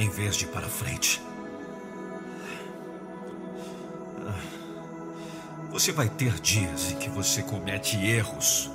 Em 0.00 0.08
vez 0.08 0.34
de 0.34 0.46
para 0.46 0.66
frente. 0.66 1.22
Você 5.70 5.92
vai 5.92 6.08
ter 6.08 6.40
dias 6.40 6.90
em 6.90 6.96
que 6.96 7.10
você 7.10 7.42
comete 7.42 7.98
erros, 7.98 8.70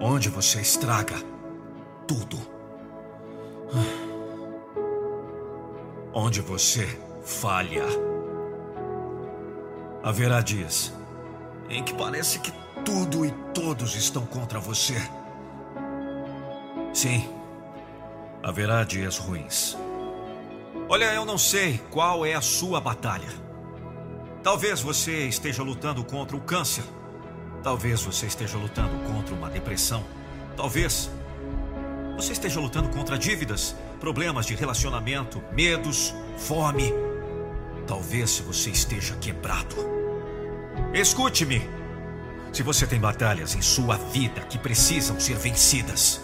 onde 0.00 0.30
você 0.30 0.62
estraga 0.62 1.16
tudo. 2.08 2.38
Onde 6.14 6.40
você 6.40 6.86
falha. 7.22 7.84
Haverá 10.02 10.40
dias 10.40 10.92
em 11.68 11.82
que 11.82 11.92
parece 11.92 12.38
que 12.38 12.52
tudo 12.82 13.26
e 13.26 13.30
todos 13.52 13.94
estão 13.94 14.24
contra 14.24 14.58
você. 14.58 14.96
Sim, 16.94 17.28
haverá 18.42 18.84
dias 18.84 19.18
ruins. 19.18 19.83
Olha, 20.86 21.06
eu 21.14 21.24
não 21.24 21.38
sei 21.38 21.80
qual 21.90 22.26
é 22.26 22.34
a 22.34 22.42
sua 22.42 22.78
batalha. 22.78 23.28
Talvez 24.42 24.82
você 24.82 25.26
esteja 25.26 25.62
lutando 25.62 26.04
contra 26.04 26.36
o 26.36 26.40
câncer. 26.40 26.84
Talvez 27.62 28.02
você 28.02 28.26
esteja 28.26 28.58
lutando 28.58 28.94
contra 29.10 29.34
uma 29.34 29.48
depressão. 29.48 30.04
Talvez 30.54 31.10
você 32.16 32.32
esteja 32.32 32.60
lutando 32.60 32.90
contra 32.90 33.16
dívidas, 33.16 33.74
problemas 33.98 34.44
de 34.44 34.54
relacionamento, 34.54 35.42
medos, 35.52 36.14
fome. 36.36 36.92
Talvez 37.86 38.38
você 38.40 38.68
esteja 38.68 39.16
quebrado. 39.16 39.76
Escute-me. 40.92 41.62
Se 42.52 42.62
você 42.62 42.86
tem 42.86 43.00
batalhas 43.00 43.54
em 43.54 43.62
sua 43.62 43.96
vida 43.96 44.42
que 44.42 44.58
precisam 44.58 45.18
ser 45.18 45.36
vencidas, 45.36 46.20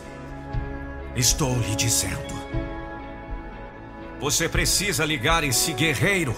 estou 1.17 1.59
lhe 1.59 1.75
dizendo. 1.75 2.70
Você 4.21 4.49
precisa 4.49 5.05
ligar 5.05 5.43
esse 5.45 5.73
guerreiro 5.73 6.37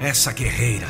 essa 0.00 0.32
guerreira. 0.32 0.88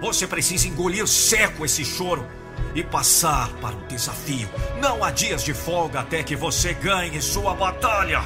Você 0.00 0.26
precisa 0.26 0.68
engolir 0.68 1.06
seco 1.06 1.64
esse 1.64 1.84
choro 1.84 2.26
e 2.74 2.82
passar 2.82 3.48
para 3.60 3.74
o 3.74 3.86
desafio. 3.86 4.48
Não 4.80 5.02
há 5.02 5.10
dias 5.10 5.42
de 5.42 5.54
folga 5.54 6.00
até 6.00 6.22
que 6.22 6.36
você 6.36 6.74
ganhe 6.74 7.20
sua 7.20 7.54
batalha. 7.54 8.22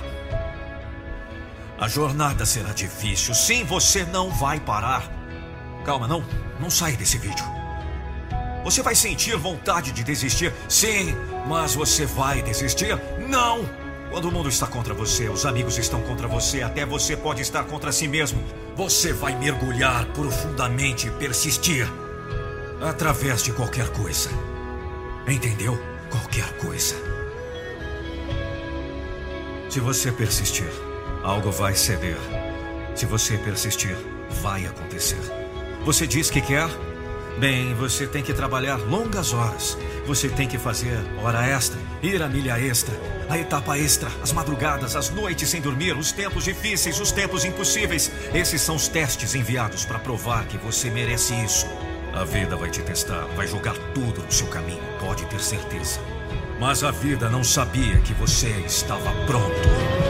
A 1.79 1.89
jornada 1.89 2.45
será 2.45 2.73
difícil. 2.73 3.35
Sim, 3.35 3.65
você 3.65 4.05
não 4.05 4.31
vai 4.31 4.59
parar. 4.59 5.11
Calma, 5.85 6.09
não. 6.09 6.25
Não 6.59 6.69
sai 6.69 6.97
desse 6.97 7.19
vídeo. 7.19 7.45
Você 8.65 8.83
vai 8.83 8.95
sentir 8.95 9.37
vontade 9.37 9.93
de 9.93 10.03
desistir? 10.03 10.53
Sim, 10.69 11.15
mas 11.47 11.75
você 11.75 12.05
vai 12.05 12.43
desistir? 12.43 12.99
Não! 13.29 13.88
Quando 14.11 14.29
o 14.29 14.33
mundo 14.33 14.49
está 14.49 14.67
contra 14.67 14.95
você, 14.95 15.29
os 15.29 15.45
amigos 15.45 15.77
estão 15.77 16.01
contra 16.03 16.27
você, 16.27 16.63
até 16.63 16.87
você 16.87 17.17
pode 17.17 17.43
estar 17.43 17.65
contra 17.65 17.93
si 17.93 18.09
mesmo. 18.09 18.43
Você 18.75 19.13
vai 19.13 19.39
mergulhar 19.39 20.07
profundamente 20.07 21.09
e 21.09 21.11
persistir. 21.11 21.87
Através 22.81 23.43
de 23.43 23.53
qualquer 23.53 23.89
coisa. 23.91 24.31
Entendeu? 25.27 25.79
Qualquer 26.11 26.57
coisa. 26.57 26.95
Se 29.69 29.79
você 29.81 30.11
persistir, 30.11 30.71
algo 31.23 31.51
vai 31.51 31.75
ceder. 31.75 32.17
Se 32.95 33.05
você 33.05 33.37
persistir, 33.37 33.95
vai 34.41 34.65
acontecer. 34.67 35.21
Você 35.85 36.07
diz 36.07 36.31
que 36.31 36.41
quer? 36.41 36.69
Bem, 37.39 37.75
você 37.75 38.07
tem 38.07 38.23
que 38.23 38.33
trabalhar 38.33 38.77
longas 38.77 39.35
horas. 39.35 39.77
Você 40.07 40.29
tem 40.31 40.49
que 40.49 40.59
fazer 40.59 40.99
hora 41.23 41.47
extra, 41.47 41.79
ir 42.03 42.23
a 42.23 42.29
milha 42.29 42.59
extra, 42.59 42.95
a 43.29 43.39
etapa 43.39 43.79
extra, 43.79 44.11
as 44.23 44.33
madrugadas, 44.33 44.95
as 44.97 45.11
noites 45.11 45.49
sem 45.49 45.61
dormir, 45.61 45.97
os 45.97 46.13
tempos 46.13 46.45
difíceis, 46.45 47.01
os 47.01 47.13
tempos 47.13 47.45
impossíveis. 47.45 48.11
Esses 48.33 48.61
são 48.61 48.77
os 48.77 48.89
testes 48.89 49.35
enviados 49.35 49.85
para 49.85 49.99
provar 49.99 50.47
que 50.47 50.59
você 50.59 50.91
merece 50.91 51.35
isso. 51.45 51.67
A 52.15 52.25
vida 52.25 52.57
vai 52.57 52.71
te 52.71 52.83
testar, 52.83 53.27
vai 53.37 53.47
jogar 53.47 53.75
tudo 53.95 54.23
no 54.23 54.33
seu 54.33 54.47
caminho, 54.49 54.83
pode 54.99 55.25
ter 55.27 55.41
certeza. 55.41 56.01
Mas 56.59 56.83
a 56.83 56.91
vida 56.91 57.29
não 57.29 57.45
sabia 57.45 58.01
que 58.01 58.13
você 58.15 58.49
estava 58.67 59.13
pronto. 59.27 60.08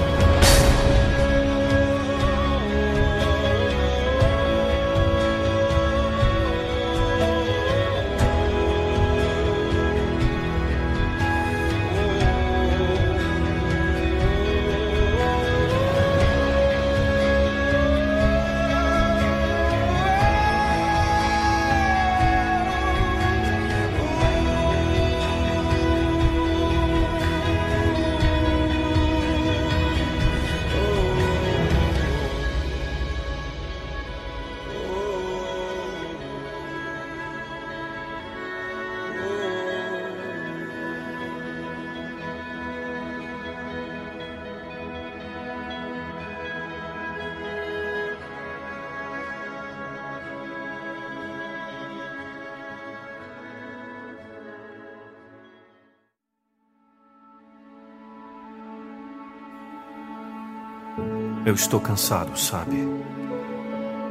Eu 61.47 61.55
estou 61.55 61.81
cansado, 61.81 62.39
sabe? 62.39 62.77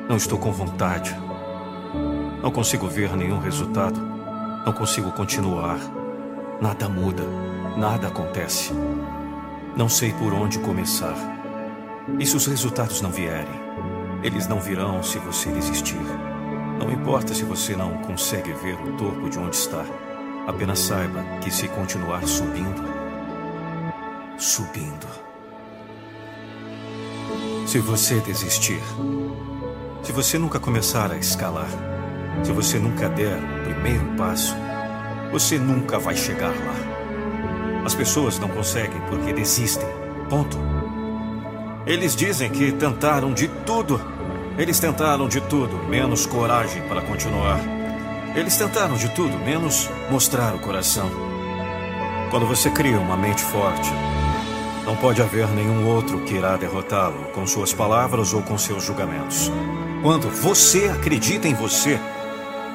Não 0.08 0.16
estou 0.16 0.40
com 0.40 0.52
vontade. 0.52 1.16
Não 2.42 2.52
consigo 2.52 2.88
ver 2.88 3.16
nenhum 3.16 3.40
resultado. 3.40 4.00
Não 4.66 4.74
consigo 4.74 5.12
continuar. 5.12 5.78
Nada 6.62 6.88
muda. 6.88 7.24
Nada 7.78 8.08
acontece. 8.08 8.74
Não 9.76 9.88
sei 9.88 10.14
por 10.14 10.34
onde 10.34 10.60
começar. 10.60 11.16
E 12.18 12.26
se 12.26 12.36
os 12.36 12.48
resultados 12.48 13.02
não 13.02 13.12
vierem? 13.12 13.68
Eles 14.24 14.48
não 14.48 14.60
virão 14.60 15.04
se 15.04 15.20
você 15.20 15.52
desistir. 15.52 16.02
Não 16.80 16.92
importa 16.92 17.34
se 17.34 17.44
você 17.44 17.76
não 17.76 17.98
consegue 17.98 18.52
ver 18.54 18.76
o 18.76 18.98
topo 18.98 19.30
de 19.30 19.38
onde 19.38 19.56
está. 19.56 19.84
Apenas 20.48 20.80
saiba 20.80 21.24
que 21.42 21.52
se 21.52 21.68
continuar 21.68 22.26
subindo, 22.26 22.82
subindo. 24.38 25.27
Se 27.68 27.80
você 27.80 28.22
desistir, 28.22 28.82
se 30.02 30.14
você 30.14 30.38
nunca 30.38 30.58
começar 30.58 31.12
a 31.12 31.18
escalar, 31.18 31.68
se 32.42 32.50
você 32.54 32.80
nunca 32.80 33.10
der 33.10 33.38
o 33.38 33.64
primeiro 33.66 34.06
passo, 34.18 34.56
você 35.34 35.60
nunca 35.60 36.00
vai 36.00 36.16
chegar 36.16 36.48
lá. 36.48 37.84
As 37.86 37.94
pessoas 37.94 38.40
não 38.40 38.48
conseguem 38.48 39.02
porque 39.10 39.34
desistem. 39.34 39.86
Ponto. 40.30 40.58
Eles 41.86 42.16
dizem 42.16 42.50
que 42.50 42.72
tentaram 42.72 43.34
de 43.34 43.50
tudo. 43.66 44.00
Eles 44.58 44.80
tentaram 44.80 45.28
de 45.28 45.42
tudo, 45.42 45.78
menos 45.90 46.26
coragem 46.26 46.82
para 46.84 47.02
continuar. 47.02 47.60
Eles 48.34 48.56
tentaram 48.56 48.96
de 48.96 49.10
tudo, 49.10 49.38
menos 49.40 49.90
mostrar 50.10 50.56
o 50.56 50.60
coração. 50.60 51.12
Quando 52.32 52.48
você 52.48 52.70
cria 52.70 52.98
uma 52.98 53.18
mente 53.18 53.42
forte, 53.42 53.92
não 54.88 54.96
pode 54.96 55.22
haver 55.22 55.50
nenhum 55.50 55.86
outro 55.86 56.22
que 56.22 56.36
irá 56.36 56.56
derrotá-lo 56.56 57.26
com 57.34 57.46
suas 57.46 57.74
palavras 57.74 58.34
ou 58.34 58.42
com 58.42 58.58
seus 58.58 58.86
julgamentos. 58.86 59.52
Quando 60.02 60.30
você 60.30 60.86
acredita 60.86 61.46
em 61.46 61.54
você, 61.54 62.00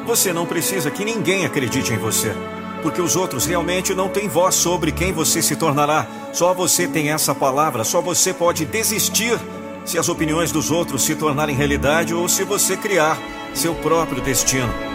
você 0.05 0.31
não 0.31 0.45
precisa 0.45 0.91
que 0.91 1.07
ninguém 1.07 1.47
acredite 1.47 1.91
em 1.91 1.97
você. 1.97 2.35
Porque 2.83 3.01
os 3.01 3.17
outros 3.17 3.47
realmente 3.47 3.95
não 3.95 4.11
têm 4.11 4.29
voz 4.29 4.55
sobre 4.55 4.93
quem 4.93 5.11
você 5.11 5.41
se 5.41 5.57
tornará. 5.57 6.07
Só 6.35 6.53
você 6.53 6.87
tem 6.87 7.11
essa 7.11 7.35
palavra, 7.35 7.83
só 7.83 8.03
você 8.03 8.35
pode 8.35 8.67
desistir 8.67 9.41
se 9.87 9.99
as 9.99 10.11
opiniões 10.11 10.53
dos 10.53 10.71
outros 10.71 11.03
se 11.03 11.15
tornarem 11.15 11.57
realidade 11.57 12.13
ou 12.13 12.29
se 12.29 12.45
você 12.45 12.77
criar 12.77 13.17
seu 13.55 13.75
próprio 13.77 14.21
destino. 14.21 14.92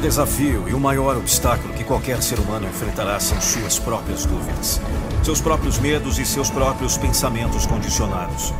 Maior 0.00 0.08
desafio 0.08 0.68
e 0.68 0.72
o 0.72 0.80
maior 0.80 1.16
obstáculo 1.18 1.74
que 1.74 1.84
qualquer 1.84 2.22
ser 2.22 2.38
humano 2.38 2.66
enfrentará 2.66 3.20
são 3.20 3.38
suas 3.40 3.78
próprias 3.78 4.24
dúvidas, 4.24 4.80
seus 5.22 5.40
próprios 5.40 5.78
medos 5.78 6.18
e 6.18 6.24
seus 6.24 6.48
próprios 6.48 6.96
pensamentos 6.96 7.66
condicionados. 7.66 8.54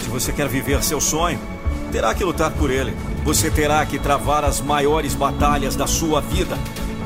Se 0.00 0.08
você 0.08 0.32
quer 0.32 0.48
viver 0.48 0.82
seu 0.82 1.00
sonho, 1.00 1.38
terá 1.92 2.14
que 2.14 2.24
lutar 2.24 2.50
por 2.52 2.70
ele. 2.70 2.96
Você 3.24 3.50
terá 3.50 3.84
que 3.84 3.98
travar 3.98 4.44
as 4.44 4.60
maiores 4.62 5.14
batalhas 5.14 5.76
da 5.76 5.86
sua 5.86 6.22
vida. 6.22 6.56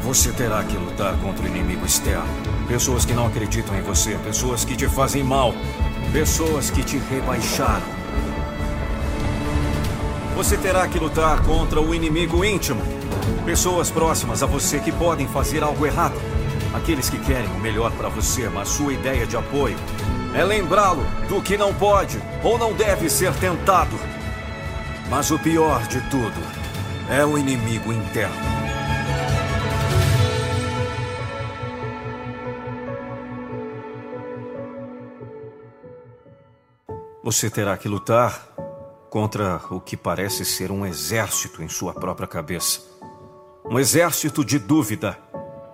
Você 0.05 0.31
terá 0.31 0.63
que 0.63 0.77
lutar 0.77 1.17
contra 1.17 1.45
o 1.45 1.49
inimigo 1.49 1.85
externo. 1.85 2.29
Pessoas 2.69 3.05
que 3.05 3.13
não 3.13 3.27
acreditam 3.27 3.77
em 3.77 3.83
você, 3.83 4.17
pessoas 4.25 4.65
que 4.65 4.77
te 4.77 4.87
fazem 4.87 5.25
mal, 5.25 5.53
pessoas 6.13 6.71
que 6.71 6.85
te 6.85 6.99
rebaixaram. 7.11 7.83
Você 10.37 10.57
terá 10.57 10.87
que 10.87 10.99
lutar 10.99 11.43
contra 11.43 11.81
o 11.81 11.95
inimigo 11.95 12.45
íntimo, 12.45 13.02
pessoas 13.45 13.91
próximas 13.91 14.43
a 14.43 14.47
você 14.47 14.79
que 14.81 14.93
podem 14.93 15.27
fazer 15.29 15.63
algo 15.63 15.87
errado. 15.87 16.15
Aqueles 16.75 17.11
que 17.11 17.19
querem 17.19 17.51
o 17.53 17.61
melhor 17.61 17.93
para 17.93 18.09
você, 18.09 18.49
mas 18.49 18.69
sua 18.69 18.93
ideia 18.93 19.27
de 19.27 19.37
apoio 19.37 19.77
é 20.35 20.43
lembrá-lo 20.43 21.05
do 21.29 21.43
que 21.43 21.57
não 21.57 21.75
pode 21.75 22.19
ou 22.43 22.59
não 22.59 22.73
deve 22.73 23.11
ser 23.11 23.35
tentado. 23.35 23.99
Mas 25.11 25.31
o 25.31 25.39
pior 25.39 25.87
de 25.89 26.01
tudo 26.09 26.41
é 27.11 27.25
o 27.25 27.37
inimigo 27.37 27.93
interno. 27.93 28.53
Você 37.23 37.49
terá 37.49 37.77
que 37.77 37.89
lutar 37.89 38.49
contra 39.09 39.61
o 39.71 39.81
que 39.81 39.97
parece 39.97 40.45
ser 40.45 40.73
um 40.73 40.85
exército 40.85 41.63
em 41.63 41.69
sua 41.69 41.93
própria 41.95 42.27
cabeça. 42.27 42.81
Um 43.65 43.79
exército 43.79 44.45
de 44.45 44.59
dúvida, 44.59 45.17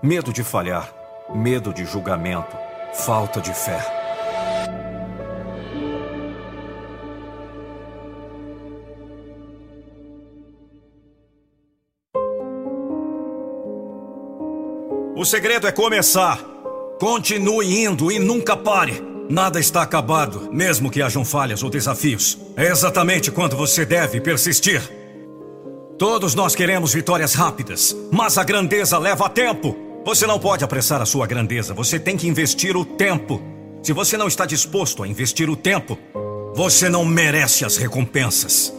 medo 0.02 0.32
de 0.32 0.44
falhar, 0.44 0.92
medo 1.34 1.72
de 1.72 1.86
julgamento, 1.86 2.56
falta 2.92 3.40
de 3.40 3.52
fé. 3.52 3.80
O 15.16 15.24
segredo 15.24 15.66
é 15.66 15.72
começar. 15.72 16.38
Continue 17.00 17.84
indo 17.84 18.12
e 18.12 18.18
nunca 18.18 18.56
pare. 18.56 19.02
Nada 19.30 19.58
está 19.58 19.82
acabado, 19.82 20.48
mesmo 20.52 20.90
que 20.90 21.02
hajam 21.02 21.24
falhas 21.24 21.62
ou 21.62 21.70
desafios. 21.70 22.38
É 22.56 22.66
exatamente 22.66 23.30
quando 23.30 23.56
você 23.56 23.84
deve 23.84 24.20
persistir. 24.20 24.97
Todos 25.98 26.36
nós 26.36 26.54
queremos 26.54 26.94
vitórias 26.94 27.34
rápidas, 27.34 27.96
mas 28.12 28.38
a 28.38 28.44
grandeza 28.44 28.96
leva 28.98 29.28
tempo. 29.28 29.76
Você 30.04 30.28
não 30.28 30.38
pode 30.38 30.62
apressar 30.62 31.02
a 31.02 31.06
sua 31.06 31.26
grandeza, 31.26 31.74
você 31.74 31.98
tem 31.98 32.16
que 32.16 32.28
investir 32.28 32.76
o 32.76 32.84
tempo. 32.84 33.42
Se 33.82 33.92
você 33.92 34.16
não 34.16 34.28
está 34.28 34.46
disposto 34.46 35.02
a 35.02 35.08
investir 35.08 35.50
o 35.50 35.56
tempo, 35.56 35.98
você 36.54 36.88
não 36.88 37.04
merece 37.04 37.64
as 37.64 37.76
recompensas. 37.76 38.72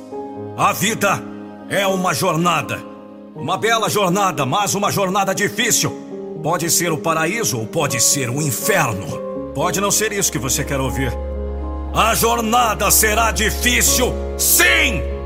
A 0.55 0.71
vida 0.71 1.21
é 1.69 1.85
uma 1.85 2.13
jornada. 2.13 2.81
Uma 3.35 3.57
bela 3.57 3.89
jornada, 3.89 4.45
mas 4.45 4.73
uma 4.73 4.89
jornada 4.89 5.35
difícil. 5.35 5.91
Pode 6.41 6.69
ser 6.71 6.89
o 6.89 6.97
paraíso 6.97 7.59
ou 7.59 7.67
pode 7.67 7.99
ser 7.99 8.29
o 8.29 8.41
inferno. 8.41 9.51
Pode 9.53 9.81
não 9.81 9.91
ser 9.91 10.13
isso 10.13 10.31
que 10.31 10.39
você 10.39 10.63
quer 10.63 10.79
ouvir. 10.79 11.11
A 11.93 12.15
jornada 12.15 12.89
será 12.89 13.31
difícil, 13.31 14.13
sim! 14.37 15.18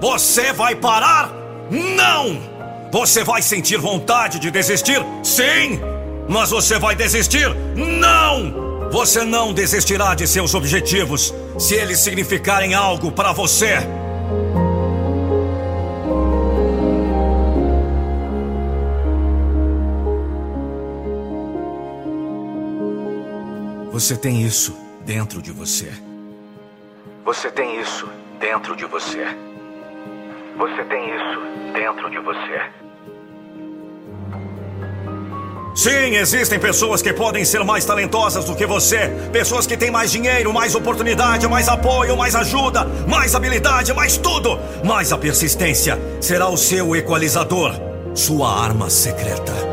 Você 0.00 0.52
vai 0.52 0.76
parar? 0.76 1.32
Não! 1.70 2.40
Você 2.92 3.24
vai 3.24 3.42
sentir 3.42 3.76
vontade 3.78 4.38
de 4.38 4.50
desistir? 4.50 5.04
Sim! 5.24 5.80
Mas 6.28 6.50
você 6.50 6.78
vai 6.78 6.94
desistir? 6.94 7.48
Não! 7.74 8.90
Você 8.90 9.24
não 9.24 9.52
desistirá 9.52 10.14
de 10.14 10.26
seus 10.26 10.54
objetivos 10.54 11.34
se 11.58 11.74
eles 11.74 11.98
significarem 11.98 12.74
algo 12.74 13.10
para 13.10 13.32
você. 13.32 13.78
Você 23.90 24.16
tem 24.16 24.42
isso 24.42 24.74
dentro 25.04 25.42
de 25.42 25.50
você. 25.50 25.92
Você 27.24 27.50
tem 27.50 27.80
isso 27.80 28.08
dentro 28.38 28.76
de 28.76 28.84
você. 28.84 29.26
Você 30.58 30.84
tem 30.84 31.14
isso 31.14 31.72
dentro 31.72 32.10
de 32.10 32.18
você. 32.18 32.60
Sim, 35.76 36.16
existem 36.16 36.58
pessoas 36.58 37.00
que 37.00 37.12
podem 37.12 37.44
ser 37.44 37.62
mais 37.62 37.84
talentosas 37.84 38.44
do 38.44 38.56
que 38.56 38.66
você. 38.66 39.08
Pessoas 39.32 39.64
que 39.64 39.76
têm 39.76 39.92
mais 39.92 40.10
dinheiro, 40.10 40.52
mais 40.52 40.74
oportunidade, 40.74 41.46
mais 41.46 41.68
apoio, 41.68 42.16
mais 42.16 42.34
ajuda, 42.34 42.84
mais 43.06 43.36
habilidade, 43.36 43.94
mais 43.94 44.16
tudo. 44.16 44.58
Mas 44.84 45.12
a 45.12 45.18
persistência 45.18 45.96
será 46.20 46.48
o 46.48 46.56
seu 46.56 46.96
equalizador, 46.96 47.72
sua 48.12 48.50
arma 48.60 48.90
secreta. 48.90 49.67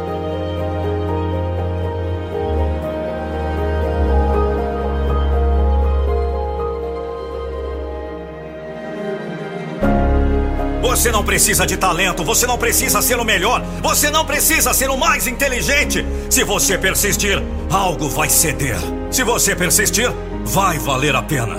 Você 11.05 11.11
não 11.11 11.23
precisa 11.23 11.67
de 11.67 11.77
talento, 11.77 12.23
você 12.23 12.47
não 12.47 12.57
precisa 12.57 12.99
ser 12.99 13.19
o 13.19 13.23
melhor, 13.23 13.61
você 13.79 14.09
não 14.09 14.25
precisa 14.25 14.73
ser 14.73 14.89
o 14.89 14.97
mais 14.97 15.27
inteligente. 15.27 16.03
Se 16.31 16.43
você 16.43 16.79
persistir, 16.79 17.39
algo 17.69 18.09
vai 18.09 18.27
ceder. 18.27 18.79
Se 19.11 19.23
você 19.23 19.55
persistir, 19.55 20.11
vai 20.43 20.79
valer 20.79 21.15
a 21.15 21.21
pena. 21.21 21.57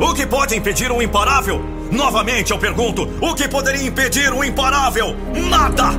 O 0.00 0.12
que 0.12 0.26
pode 0.26 0.56
impedir 0.56 0.90
o 0.90 1.00
imparável? 1.00 1.60
Novamente 1.92 2.50
eu 2.50 2.58
pergunto: 2.58 3.08
o 3.20 3.36
que 3.36 3.46
poderia 3.46 3.86
impedir 3.86 4.32
o 4.32 4.42
imparável? 4.42 5.14
Nada! 5.48 5.90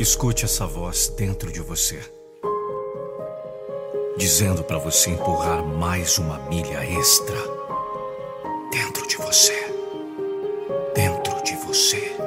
Escute 0.00 0.44
essa 0.44 0.66
voz 0.66 1.14
dentro 1.16 1.52
de 1.52 1.60
você 1.60 2.15
dizendo 4.16 4.64
para 4.64 4.78
você 4.78 5.10
empurrar 5.10 5.62
mais 5.62 6.18
uma 6.18 6.38
milha 6.48 6.82
extra 6.84 7.36
dentro 8.72 9.06
de 9.06 9.16
você. 9.16 9.54
Dentro 10.94 11.42
de 11.44 11.54
você. 11.56 12.25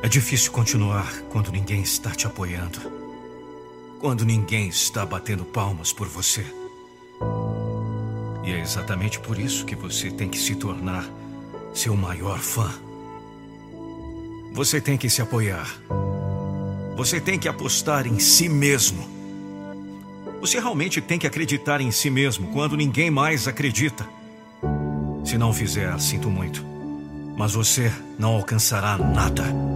É 0.00 0.08
difícil 0.08 0.52
continuar 0.52 1.12
quando 1.28 1.50
ninguém 1.50 1.82
está 1.82 2.10
te 2.12 2.26
apoiando. 2.26 2.78
Quando 3.98 4.24
ninguém 4.24 4.68
está 4.68 5.04
batendo 5.04 5.44
palmas 5.44 5.92
por 5.92 6.06
você. 6.06 6.46
E 8.44 8.52
é 8.52 8.60
exatamente 8.60 9.18
por 9.18 9.38
isso 9.38 9.66
que 9.66 9.74
você 9.74 10.08
tem 10.08 10.28
que 10.28 10.38
se 10.38 10.54
tornar 10.54 11.04
seu 11.74 11.96
maior 11.96 12.38
fã. 12.38 12.72
Você 14.52 14.80
tem 14.80 14.96
que 14.96 15.10
se 15.10 15.20
apoiar. 15.20 15.68
Você 16.96 17.20
tem 17.20 17.36
que 17.36 17.48
apostar 17.48 18.06
em 18.06 18.20
si 18.20 18.48
mesmo. 18.48 19.04
Você 20.40 20.60
realmente 20.60 21.00
tem 21.00 21.18
que 21.18 21.26
acreditar 21.26 21.80
em 21.80 21.90
si 21.90 22.08
mesmo 22.08 22.52
quando 22.52 22.76
ninguém 22.76 23.10
mais 23.10 23.48
acredita. 23.48 24.08
Se 25.24 25.36
não 25.36 25.52
fizer, 25.52 25.98
sinto 25.98 26.30
muito. 26.30 26.64
Mas 27.36 27.54
você 27.54 27.92
não 28.16 28.36
alcançará 28.36 28.96
nada. 28.96 29.67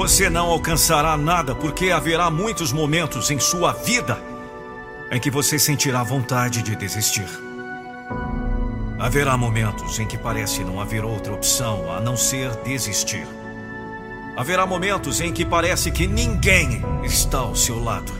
Você 0.00 0.30
não 0.30 0.46
alcançará 0.46 1.14
nada 1.14 1.54
porque 1.54 1.90
haverá 1.90 2.30
muitos 2.30 2.72
momentos 2.72 3.30
em 3.30 3.38
sua 3.38 3.74
vida 3.74 4.18
em 5.12 5.20
que 5.20 5.30
você 5.30 5.58
sentirá 5.58 6.02
vontade 6.02 6.62
de 6.62 6.74
desistir. 6.74 7.28
Haverá 8.98 9.36
momentos 9.36 9.98
em 9.98 10.06
que 10.06 10.16
parece 10.16 10.64
não 10.64 10.80
haver 10.80 11.04
outra 11.04 11.34
opção 11.34 11.92
a 11.92 12.00
não 12.00 12.16
ser 12.16 12.50
desistir. 12.64 13.26
Haverá 14.38 14.64
momentos 14.64 15.20
em 15.20 15.34
que 15.34 15.44
parece 15.44 15.90
que 15.90 16.06
ninguém 16.06 16.82
está 17.04 17.40
ao 17.40 17.54
seu 17.54 17.78
lado. 17.78 18.10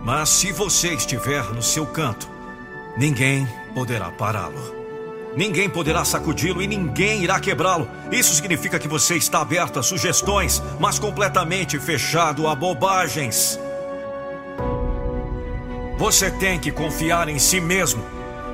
Mas 0.00 0.28
se 0.28 0.52
você 0.52 0.94
estiver 0.94 1.42
no 1.46 1.60
seu 1.60 1.84
canto, 1.84 2.28
ninguém 2.96 3.48
poderá 3.74 4.12
pará-lo. 4.12 4.79
Ninguém 5.36 5.70
poderá 5.70 6.04
sacudi-lo 6.04 6.60
e 6.60 6.66
ninguém 6.66 7.22
irá 7.22 7.38
quebrá-lo. 7.38 7.88
Isso 8.10 8.34
significa 8.34 8.78
que 8.78 8.88
você 8.88 9.16
está 9.16 9.40
aberto 9.40 9.78
a 9.78 9.82
sugestões, 9.82 10.62
mas 10.78 10.98
completamente 10.98 11.78
fechado 11.78 12.48
a 12.48 12.54
bobagens. 12.54 13.58
Você 15.98 16.30
tem 16.30 16.58
que 16.58 16.72
confiar 16.72 17.28
em 17.28 17.38
si 17.38 17.60
mesmo, 17.60 18.02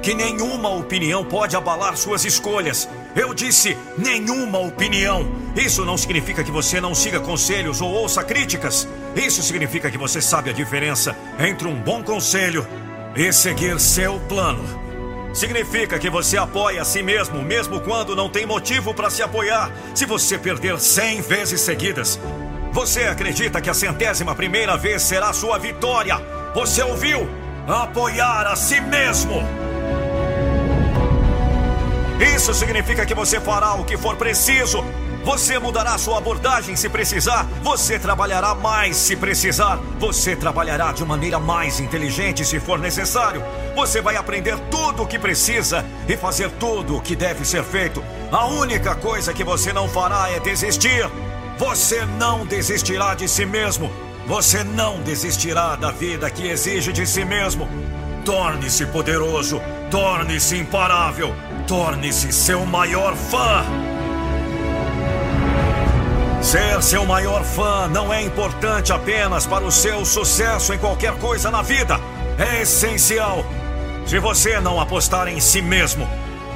que 0.02 0.12
nenhuma 0.14 0.68
opinião 0.68 1.24
pode 1.24 1.56
abalar 1.56 1.96
suas 1.96 2.24
escolhas. 2.24 2.88
Eu 3.14 3.32
disse 3.32 3.76
nenhuma 3.96 4.58
opinião. 4.58 5.26
Isso 5.56 5.84
não 5.84 5.96
significa 5.96 6.44
que 6.44 6.50
você 6.50 6.80
não 6.80 6.94
siga 6.94 7.20
conselhos 7.20 7.80
ou 7.80 7.90
ouça 7.90 8.22
críticas. 8.22 8.86
Isso 9.14 9.42
significa 9.42 9.90
que 9.90 9.96
você 9.96 10.20
sabe 10.20 10.50
a 10.50 10.52
diferença 10.52 11.16
entre 11.38 11.66
um 11.66 11.80
bom 11.80 12.02
conselho 12.02 12.66
e 13.14 13.32
seguir 13.32 13.80
seu 13.80 14.20
plano. 14.28 14.85
Significa 15.36 15.98
que 15.98 16.08
você 16.08 16.38
apoia 16.38 16.80
a 16.80 16.84
si 16.84 17.02
mesmo, 17.02 17.42
mesmo 17.42 17.78
quando 17.82 18.16
não 18.16 18.26
tem 18.26 18.46
motivo 18.46 18.94
para 18.94 19.10
se 19.10 19.22
apoiar. 19.22 19.70
Se 19.94 20.06
você 20.06 20.38
perder 20.38 20.80
100 20.80 21.20
vezes 21.20 21.60
seguidas, 21.60 22.18
você 22.72 23.02
acredita 23.02 23.60
que 23.60 23.68
a 23.68 23.74
centésima 23.74 24.34
primeira 24.34 24.78
vez 24.78 25.02
será 25.02 25.34
sua 25.34 25.58
vitória. 25.58 26.16
Você 26.54 26.82
ouviu? 26.82 27.28
Apoiar 27.68 28.46
a 28.46 28.56
si 28.56 28.80
mesmo. 28.80 29.42
Isso 32.34 32.54
significa 32.54 33.04
que 33.04 33.14
você 33.14 33.38
fará 33.38 33.74
o 33.74 33.84
que 33.84 33.98
for 33.98 34.16
preciso 34.16 34.82
você 35.26 35.58
mudará 35.58 35.98
sua 35.98 36.18
abordagem 36.18 36.76
se 36.76 36.88
precisar. 36.88 37.48
Você 37.60 37.98
trabalhará 37.98 38.54
mais 38.54 38.96
se 38.96 39.16
precisar. 39.16 39.76
Você 39.98 40.36
trabalhará 40.36 40.92
de 40.92 41.04
maneira 41.04 41.40
mais 41.40 41.80
inteligente 41.80 42.44
se 42.44 42.60
for 42.60 42.78
necessário. 42.78 43.42
Você 43.74 44.00
vai 44.00 44.14
aprender 44.14 44.56
tudo 44.70 45.02
o 45.02 45.06
que 45.06 45.18
precisa 45.18 45.84
e 46.08 46.16
fazer 46.16 46.48
tudo 46.60 46.96
o 46.96 47.02
que 47.02 47.16
deve 47.16 47.44
ser 47.44 47.64
feito. 47.64 48.04
A 48.30 48.46
única 48.46 48.94
coisa 48.94 49.34
que 49.34 49.42
você 49.42 49.72
não 49.72 49.88
fará 49.88 50.30
é 50.30 50.38
desistir. 50.38 51.10
Você 51.58 52.06
não 52.06 52.46
desistirá 52.46 53.16
de 53.16 53.28
si 53.28 53.44
mesmo. 53.44 53.90
Você 54.28 54.62
não 54.62 55.00
desistirá 55.00 55.74
da 55.74 55.90
vida 55.90 56.30
que 56.30 56.46
exige 56.46 56.92
de 56.92 57.04
si 57.04 57.24
mesmo. 57.24 57.68
Torne-se 58.24 58.86
poderoso. 58.86 59.60
Torne-se 59.90 60.56
imparável. 60.56 61.34
Torne-se 61.66 62.32
seu 62.32 62.64
maior 62.64 63.16
fã. 63.16 63.64
Ser 66.46 66.80
seu 66.80 67.04
maior 67.04 67.42
fã 67.42 67.88
não 67.88 68.14
é 68.14 68.22
importante 68.22 68.92
apenas 68.92 69.44
para 69.44 69.64
o 69.64 69.72
seu 69.72 70.04
sucesso 70.04 70.72
em 70.72 70.78
qualquer 70.78 71.12
coisa 71.18 71.50
na 71.50 71.60
vida. 71.60 71.98
É 72.38 72.62
essencial. 72.62 73.44
Se 74.06 74.20
você 74.20 74.60
não 74.60 74.80
apostar 74.80 75.26
em 75.26 75.40
si 75.40 75.60
mesmo, 75.60 76.08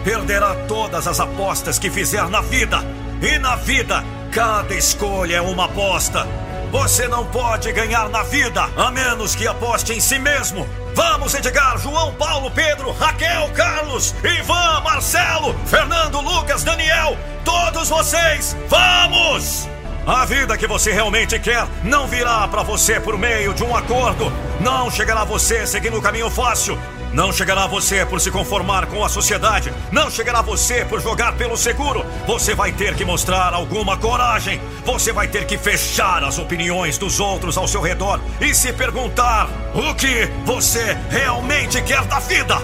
perderá 0.05 0.55
todas 0.69 1.09
as 1.09 1.19
apostas 1.19 1.77
que 1.77 1.91
fizer 1.91 2.29
na 2.29 2.41
vida. 2.41 2.79
E 3.21 3.37
na 3.41 3.57
vida, 3.57 4.05
cada 4.31 4.73
escolha 4.75 5.39
é 5.39 5.41
uma 5.41 5.65
aposta. 5.65 6.25
Você 6.71 7.09
não 7.09 7.27
pode 7.27 7.73
ganhar 7.73 8.09
na 8.11 8.23
vida 8.23 8.71
a 8.77 8.93
menos 8.93 9.35
que 9.35 9.49
aposte 9.49 9.93
em 9.93 9.99
si 9.99 10.21
mesmo. 10.21 10.69
Vamos, 10.95 11.35
Edgar, 11.35 11.79
João, 11.79 12.15
Paulo, 12.15 12.49
Pedro, 12.53 12.93
Raquel, 12.93 13.51
Carlos, 13.57 14.15
Ivan, 14.23 14.83
Marcelo, 14.85 15.53
Fernando, 15.67 16.21
Lucas, 16.21 16.63
Daniel, 16.63 17.19
todos 17.45 17.89
vocês, 17.89 18.57
vamos! 18.69 19.69
A 20.13 20.25
vida 20.25 20.59
que 20.59 20.67
você 20.67 20.91
realmente 20.91 21.39
quer 21.39 21.65
não 21.85 22.09
virá 22.09 22.49
para 22.49 22.65
você 22.65 22.99
por 22.99 23.17
meio 23.17 23.55
de 23.55 23.63
um 23.63 23.77
acordo. 23.77 24.25
Não 24.59 24.91
chegará 24.91 25.21
a 25.21 25.25
você 25.25 25.65
seguindo 25.65 25.97
o 25.97 26.03
caminho 26.03 26.29
fácil. 26.29 26.77
Não 27.13 27.33
chegará 27.33 27.63
a 27.63 27.69
você 27.69 28.05
por 28.05 28.21
se 28.21 28.29
conformar 28.29 28.87
com 28.87 29.05
a 29.05 29.09
sociedade. 29.09 29.73
Não 29.93 30.11
chegará 30.11 30.41
a 30.41 30.43
você 30.43 30.85
por 30.85 31.01
jogar 31.01 31.35
pelo 31.35 31.57
seguro. 31.57 32.05
Você 32.27 32.57
vai 32.57 32.73
ter 32.73 32.97
que 32.97 33.05
mostrar 33.05 33.55
alguma 33.55 33.97
coragem. 33.97 34.61
Você 34.85 35.13
vai 35.13 35.29
ter 35.29 35.47
que 35.47 35.57
fechar 35.57 36.25
as 36.25 36.41
opiniões 36.41 36.99
dos 36.99 37.21
outros 37.21 37.57
ao 37.57 37.69
seu 37.69 37.81
redor 37.81 38.19
e 38.41 38.53
se 38.53 38.73
perguntar 38.73 39.49
o 39.73 39.95
que 39.95 40.29
você 40.45 40.99
realmente 41.09 41.81
quer 41.83 42.03
da 42.07 42.19
vida. 42.19 42.57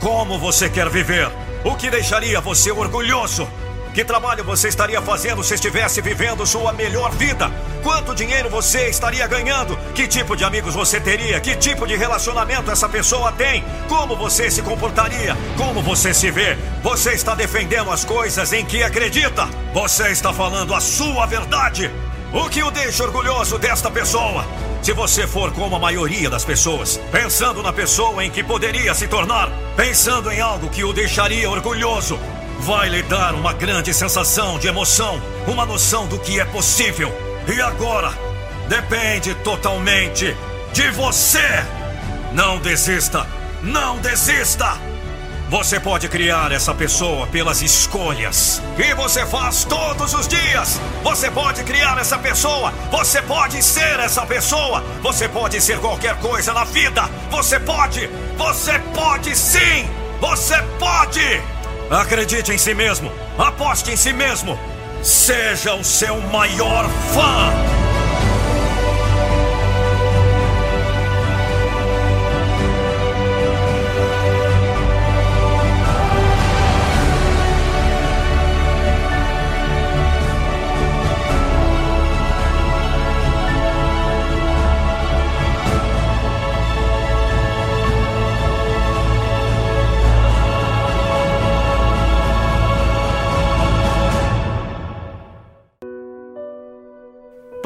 Como 0.00 0.36
você 0.36 0.68
quer 0.68 0.88
viver? 0.88 1.30
O 1.64 1.76
que 1.76 1.88
deixaria 1.88 2.40
você 2.40 2.72
orgulhoso? 2.72 3.48
Que 3.94 4.02
trabalho 4.02 4.42
você 4.42 4.68
estaria 4.68 5.02
fazendo 5.02 5.44
se 5.44 5.52
estivesse 5.52 6.00
vivendo 6.00 6.46
sua 6.46 6.72
melhor 6.72 7.10
vida? 7.12 7.50
Quanto 7.82 8.14
dinheiro 8.14 8.48
você 8.48 8.88
estaria 8.88 9.26
ganhando? 9.26 9.76
Que 9.94 10.08
tipo 10.08 10.34
de 10.34 10.44
amigos 10.44 10.74
você 10.74 10.98
teria? 10.98 11.38
Que 11.40 11.54
tipo 11.56 11.86
de 11.86 11.94
relacionamento 11.94 12.70
essa 12.70 12.88
pessoa 12.88 13.30
tem? 13.32 13.62
Como 13.90 14.16
você 14.16 14.50
se 14.50 14.62
comportaria? 14.62 15.36
Como 15.58 15.82
você 15.82 16.14
se 16.14 16.30
vê? 16.30 16.56
Você 16.82 17.12
está 17.12 17.34
defendendo 17.34 17.90
as 17.90 18.02
coisas 18.02 18.50
em 18.54 18.64
que 18.64 18.82
acredita? 18.82 19.46
Você 19.74 20.08
está 20.08 20.32
falando 20.32 20.74
a 20.74 20.80
sua 20.80 21.26
verdade? 21.26 21.90
O 22.32 22.48
que 22.48 22.62
o 22.62 22.70
deixa 22.70 23.04
orgulhoso 23.04 23.58
desta 23.58 23.90
pessoa? 23.90 24.46
Se 24.80 24.94
você 24.94 25.26
for 25.26 25.52
como 25.52 25.76
a 25.76 25.78
maioria 25.78 26.30
das 26.30 26.46
pessoas, 26.46 26.98
pensando 27.12 27.62
na 27.62 27.74
pessoa 27.74 28.24
em 28.24 28.30
que 28.30 28.42
poderia 28.42 28.94
se 28.94 29.06
tornar, 29.06 29.50
pensando 29.76 30.32
em 30.32 30.40
algo 30.40 30.70
que 30.70 30.82
o 30.82 30.94
deixaria 30.94 31.48
orgulhoso, 31.48 32.18
vai 32.62 32.88
lhe 32.88 33.02
dar 33.02 33.34
uma 33.34 33.52
grande 33.52 33.92
sensação 33.92 34.56
de 34.56 34.68
emoção, 34.68 35.20
uma 35.48 35.66
noção 35.66 36.06
do 36.06 36.18
que 36.18 36.38
é 36.38 36.44
possível. 36.44 37.12
E 37.52 37.60
agora, 37.60 38.12
depende 38.68 39.34
totalmente 39.36 40.36
de 40.72 40.90
você. 40.90 41.64
Não 42.32 42.58
desista, 42.58 43.26
não 43.62 43.98
desista. 43.98 44.78
Você 45.50 45.80
pode 45.80 46.08
criar 46.08 46.52
essa 46.52 46.72
pessoa 46.72 47.26
pelas 47.26 47.60
escolhas 47.60 48.62
que 48.76 48.94
você 48.94 49.26
faz 49.26 49.64
todos 49.64 50.14
os 50.14 50.28
dias. 50.28 50.80
Você 51.02 51.30
pode 51.30 51.64
criar 51.64 51.98
essa 51.98 52.16
pessoa. 52.16 52.72
Você 52.92 53.20
pode 53.20 53.60
ser 53.60 53.98
essa 53.98 54.24
pessoa. 54.24 54.82
Você 55.02 55.28
pode 55.28 55.60
ser 55.60 55.78
qualquer 55.78 56.16
coisa 56.20 56.54
na 56.54 56.64
vida. 56.64 57.02
Você 57.30 57.58
pode. 57.58 58.08
Você 58.38 58.78
pode 58.94 59.36
sim. 59.36 59.90
Você 60.20 60.62
pode. 60.78 61.42
Acredite 61.90 62.52
em 62.52 62.58
si 62.58 62.74
mesmo. 62.74 63.10
Aposte 63.38 63.90
em 63.90 63.96
si 63.96 64.12
mesmo. 64.12 64.58
Seja 65.02 65.74
o 65.74 65.84
seu 65.84 66.20
maior 66.20 66.88
fã. 67.12 67.81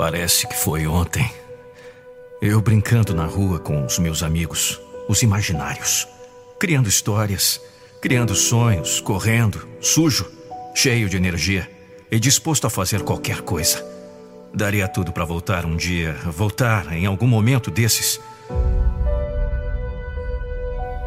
Parece 0.09 0.47
que 0.47 0.55
foi 0.55 0.87
ontem. 0.87 1.29
Eu 2.41 2.61
brincando 2.61 3.13
na 3.13 3.25
rua 3.25 3.59
com 3.59 3.85
os 3.85 3.99
meus 3.99 4.23
amigos, 4.23 4.81
os 5.09 5.21
imaginários, 5.23 6.07
criando 6.61 6.89
histórias, 6.89 7.61
criando 8.01 8.33
sonhos, 8.33 9.01
correndo, 9.01 9.67
sujo, 9.81 10.31
cheio 10.77 11.09
de 11.09 11.17
energia 11.17 11.69
e 12.09 12.21
disposto 12.21 12.69
a 12.69 12.71
fazer 12.71 13.03
qualquer 13.03 13.41
coisa. 13.41 13.85
Daria 14.55 14.87
tudo 14.87 15.11
para 15.11 15.25
voltar 15.25 15.67
um 15.67 15.75
dia, 15.75 16.13
voltar 16.27 16.93
em 16.93 17.05
algum 17.05 17.27
momento 17.27 17.69
desses. 17.69 18.21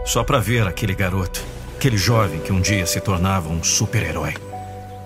Só 0.06 0.25
para 0.25 0.41
ver 0.41 0.68
aquele 0.68 0.94
garoto, 0.94 1.41
aquele 1.77 1.96
jovem 1.96 2.41
que 2.41 2.51
um 2.51 2.60
dia 2.60 2.86
se 2.86 3.00
tornava 3.00 3.48
um 3.48 3.63
super-herói 3.63 4.34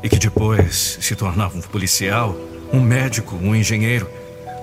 e 0.02 0.10
que 0.10 0.18
depois 0.18 0.98
se 1.00 1.16
tornava 1.16 1.56
um 1.56 1.62
policial 1.62 2.36
um 2.74 2.82
médico, 2.82 3.36
um 3.36 3.56
engenheiro, 3.56 4.10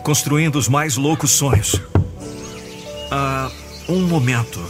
construindo 0.02 0.56
os 0.56 0.68
mais 0.68 0.96
loucos 0.96 1.30
sonhos. 1.30 1.80
Ah, 3.08 3.48
um 3.88 4.00
momento. 4.00 4.60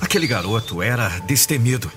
Aquele 0.00 0.28
garoto 0.28 0.80
era 0.80 1.08
destemido. 1.26 1.90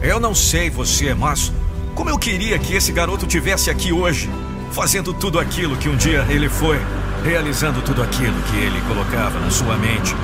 Eu 0.00 0.18
não 0.18 0.34
sei 0.34 0.70
você, 0.70 1.12
mas 1.14 1.52
como 1.94 2.08
eu 2.08 2.18
queria 2.18 2.58
que 2.58 2.74
esse 2.74 2.90
garoto 2.90 3.26
tivesse 3.26 3.68
aqui 3.70 3.92
hoje, 3.92 4.30
fazendo 4.72 5.12
tudo 5.12 5.38
aquilo 5.38 5.76
que 5.76 5.90
um 5.90 5.96
dia 5.96 6.26
ele 6.30 6.48
foi, 6.48 6.80
realizando 7.22 7.82
tudo 7.82 8.02
aquilo 8.02 8.40
que 8.44 8.56
ele 8.56 8.80
colocava 8.82 9.38
na 9.40 9.50
sua 9.50 9.76
mente. 9.76 10.14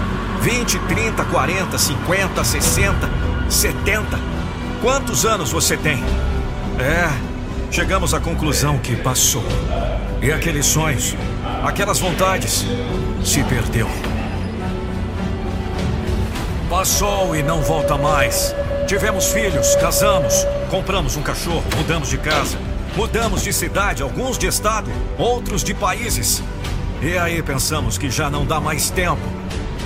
20, 0.40 0.78
30, 0.78 1.24
40, 1.24 1.78
50, 1.78 2.44
60, 2.44 3.10
70. 3.50 4.31
Quantos 4.82 5.24
anos 5.24 5.52
você 5.52 5.76
tem? 5.76 6.02
É, 6.80 7.08
chegamos 7.70 8.12
à 8.14 8.18
conclusão 8.18 8.78
que 8.78 8.96
passou. 8.96 9.44
E 10.20 10.32
aqueles 10.32 10.66
sonhos, 10.66 11.14
aquelas 11.62 12.00
vontades, 12.00 12.66
se 13.24 13.44
perdeu. 13.44 13.88
Passou 16.68 17.36
e 17.36 17.44
não 17.44 17.62
volta 17.62 17.96
mais. 17.96 18.52
Tivemos 18.88 19.28
filhos, 19.28 19.76
casamos, 19.76 20.44
compramos 20.68 21.16
um 21.16 21.22
cachorro, 21.22 21.62
mudamos 21.76 22.08
de 22.08 22.18
casa, 22.18 22.58
mudamos 22.96 23.44
de 23.44 23.52
cidade, 23.52 24.02
alguns 24.02 24.36
de 24.36 24.48
estado, 24.48 24.90
outros 25.16 25.62
de 25.62 25.74
países. 25.74 26.42
E 27.00 27.16
aí 27.16 27.40
pensamos 27.40 27.96
que 27.96 28.10
já 28.10 28.28
não 28.28 28.44
dá 28.44 28.60
mais 28.60 28.90
tempo. 28.90 29.22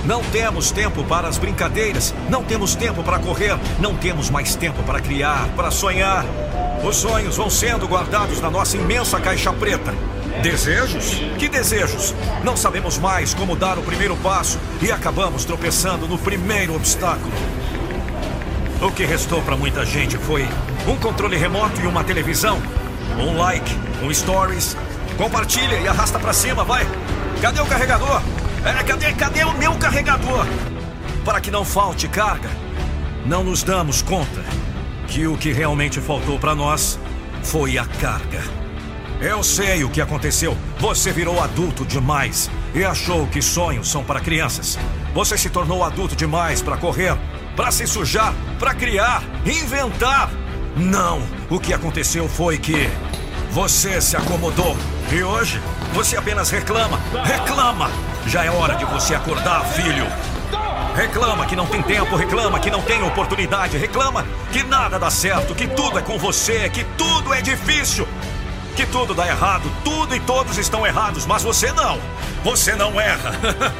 Não 0.07 0.23
temos 0.23 0.71
tempo 0.71 1.03
para 1.03 1.27
as 1.27 1.37
brincadeiras, 1.37 2.15
não 2.29 2.41
temos 2.41 2.75
tempo 2.75 3.03
para 3.03 3.19
correr, 3.19 3.59
não 3.77 3.93
temos 3.93 4.29
mais 4.29 4.55
tempo 4.55 4.81
para 4.83 5.01
criar, 5.01 5.49
para 5.53 5.69
sonhar. 5.69 6.23
Os 6.81 6.95
sonhos 6.95 7.35
vão 7.35 7.49
sendo 7.49 7.85
guardados 7.85 8.39
na 8.39 8.49
nossa 8.49 8.77
imensa 8.77 9.19
caixa 9.19 9.51
preta. 9.51 9.93
Desejos? 10.41 11.21
Que 11.37 11.49
desejos? 11.49 12.15
Não 12.41 12.55
sabemos 12.55 12.97
mais 12.97 13.33
como 13.33 13.53
dar 13.53 13.77
o 13.77 13.83
primeiro 13.83 14.15
passo 14.17 14.57
e 14.81 14.89
acabamos 14.89 15.43
tropeçando 15.43 16.07
no 16.07 16.17
primeiro 16.17 16.73
obstáculo. 16.73 17.33
O 18.81 18.89
que 18.89 19.03
restou 19.03 19.41
para 19.41 19.57
muita 19.57 19.85
gente 19.85 20.17
foi 20.17 20.47
um 20.87 20.95
controle 20.95 21.35
remoto 21.35 21.81
e 21.81 21.85
uma 21.85 22.05
televisão, 22.05 22.61
um 23.19 23.37
like, 23.37 23.75
um 24.01 24.13
stories. 24.13 24.77
Compartilha 25.17 25.75
e 25.79 25.85
arrasta 25.85 26.17
para 26.17 26.31
cima, 26.31 26.63
vai. 26.63 26.87
Cadê 27.41 27.59
o 27.59 27.65
carregador? 27.65 28.21
É, 28.67 28.83
cadê, 28.83 29.13
cadê 29.13 29.43
o 29.45 29.53
meu 29.53 29.73
carregador? 29.75 30.45
Para 31.23 31.39
que 31.39 31.49
não 31.49 31.63
falte 31.63 32.05
carga, 32.09 32.49
não 33.25 33.41
nos 33.41 33.63
damos 33.63 34.01
conta 34.01 34.43
que 35.07 35.25
o 35.25 35.37
que 35.37 35.53
realmente 35.53 36.01
faltou 36.01 36.37
para 36.37 36.53
nós 36.53 36.99
foi 37.43 37.77
a 37.77 37.85
carga. 37.85 38.43
Eu 39.21 39.41
sei 39.41 39.85
o 39.85 39.89
que 39.89 40.01
aconteceu. 40.01 40.55
Você 40.79 41.13
virou 41.13 41.41
adulto 41.41 41.85
demais 41.85 42.51
e 42.75 42.83
achou 42.83 43.25
que 43.27 43.41
sonhos 43.41 43.89
são 43.89 44.03
para 44.03 44.19
crianças. 44.19 44.77
Você 45.13 45.37
se 45.37 45.49
tornou 45.49 45.81
adulto 45.81 46.13
demais 46.13 46.61
para 46.61 46.75
correr, 46.75 47.17
para 47.55 47.71
se 47.71 47.87
sujar, 47.87 48.33
para 48.59 48.73
criar, 48.73 49.23
inventar. 49.45 50.29
Não, 50.75 51.21
o 51.49 51.57
que 51.57 51.73
aconteceu 51.73 52.27
foi 52.27 52.57
que 52.57 52.89
você 53.49 54.01
se 54.01 54.17
acomodou 54.17 54.75
e 55.09 55.23
hoje 55.23 55.61
você 55.93 56.17
apenas 56.17 56.49
reclama, 56.49 56.99
reclama. 57.23 57.89
Já 58.27 58.43
é 58.43 58.49
hora 58.51 58.75
de 58.75 58.85
você 58.85 59.15
acordar, 59.15 59.63
filho. 59.65 60.05
Reclama 60.95 61.45
que 61.45 61.55
não 61.55 61.65
tem 61.65 61.81
tempo, 61.81 62.15
reclama 62.15 62.59
que 62.59 62.69
não 62.69 62.81
tem 62.81 63.01
oportunidade, 63.01 63.77
reclama 63.77 64.25
que 64.51 64.63
nada 64.63 64.99
dá 64.99 65.09
certo, 65.09 65.55
que 65.55 65.67
tudo 65.67 65.97
é 65.97 66.01
com 66.01 66.17
você, 66.17 66.69
que 66.69 66.83
tudo 66.97 67.33
é 67.33 67.41
difícil 67.41 68.07
que 68.77 68.85
tudo 68.85 69.15
dá 69.15 69.25
errado, 69.25 69.71
tudo 69.83 70.15
e 70.15 70.19
todos 70.19 70.55
estão 70.59 70.85
errados, 70.85 71.25
mas 71.25 71.41
você 71.41 71.71
não. 71.71 71.99
Você 72.43 72.75
não 72.75 73.01
erra. 73.01 73.31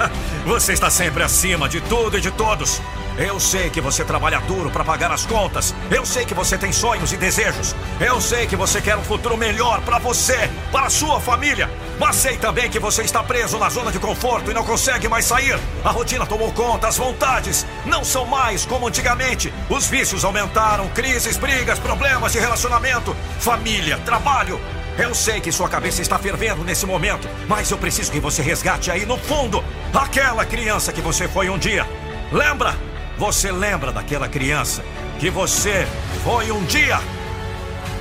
você 0.44 0.74
está 0.74 0.90
sempre 0.90 1.22
acima 1.22 1.70
de 1.70 1.80
tudo 1.82 2.18
e 2.18 2.22
de 2.22 2.32
todos. 2.32 2.82
Eu 3.18 3.40
sei 3.40 3.72
que 3.72 3.82
você 3.82 4.06
trabalha 4.06 4.40
duro 4.42 4.70
para 4.70 4.84
pagar 4.84 5.12
as 5.12 5.26
contas. 5.26 5.74
Eu 5.90 6.06
sei 6.06 6.24
que 6.24 6.36
você 6.36 6.56
tem 6.56 6.72
sonhos 6.72 7.12
e 7.12 7.18
desejos. 7.18 7.76
Eu 8.00 8.22
sei 8.22 8.46
que 8.46 8.56
você 8.56 8.80
quer 8.80 8.96
um 8.96 9.04
futuro 9.04 9.36
melhor 9.36 9.82
para 9.82 9.98
você, 9.98 10.48
para 10.72 10.88
sua 10.88 11.20
família. 11.20 11.68
Mas 12.00 12.16
sei 12.18 12.38
também 12.38 12.70
que 12.70 12.78
você 12.78 13.02
está 13.02 13.24
preso 13.24 13.58
na 13.58 13.70
zona 13.70 13.92
de 13.92 13.98
conforto 13.98 14.52
e 14.52 14.54
não 14.54 14.64
consegue 14.64 15.08
mais 15.08 15.26
sair. 15.26 15.60
A 15.84 15.90
rotina 15.90 16.28
tomou 16.28 16.52
conta, 16.54 16.88
as 16.88 16.98
vontades 16.98 17.66
não 17.88 18.04
são 18.06 18.24
mais 18.24 18.68
como 18.68 18.88
antigamente. 18.88 19.52
Os 19.68 19.88
vícios 19.88 20.24
aumentaram, 20.24 20.88
crises, 20.90 21.38
brigas, 21.38 21.80
problemas 21.80 22.34
de 22.34 22.40
relacionamento, 22.40 23.16
família, 23.40 23.98
trabalho. 24.06 24.62
Eu 24.96 25.16
sei 25.16 25.42
que 25.42 25.52
sua 25.52 25.68
cabeça 25.68 26.04
está 26.04 26.20
fervendo 26.20 26.64
nesse 26.64 26.86
momento, 26.86 27.28
mas 27.48 27.72
eu 27.72 27.80
preciso 27.80 28.12
que 28.12 28.20
você 28.20 28.44
resgate 28.44 28.92
aí 28.92 29.08
no 29.08 29.18
fundo 29.18 29.64
aquela 29.92 30.46
criança 30.46 30.94
que 30.94 31.02
você 31.02 31.28
foi 31.28 31.50
um 31.50 31.58
dia. 31.58 31.88
Lembra? 32.32 32.87
Você 33.18 33.52
lembra 33.52 33.92
daquela 33.92 34.30
criança 34.30 34.84
que 35.20 35.30
você 35.30 35.88
foi 36.24 36.52
um 36.52 36.64
dia? 36.66 37.00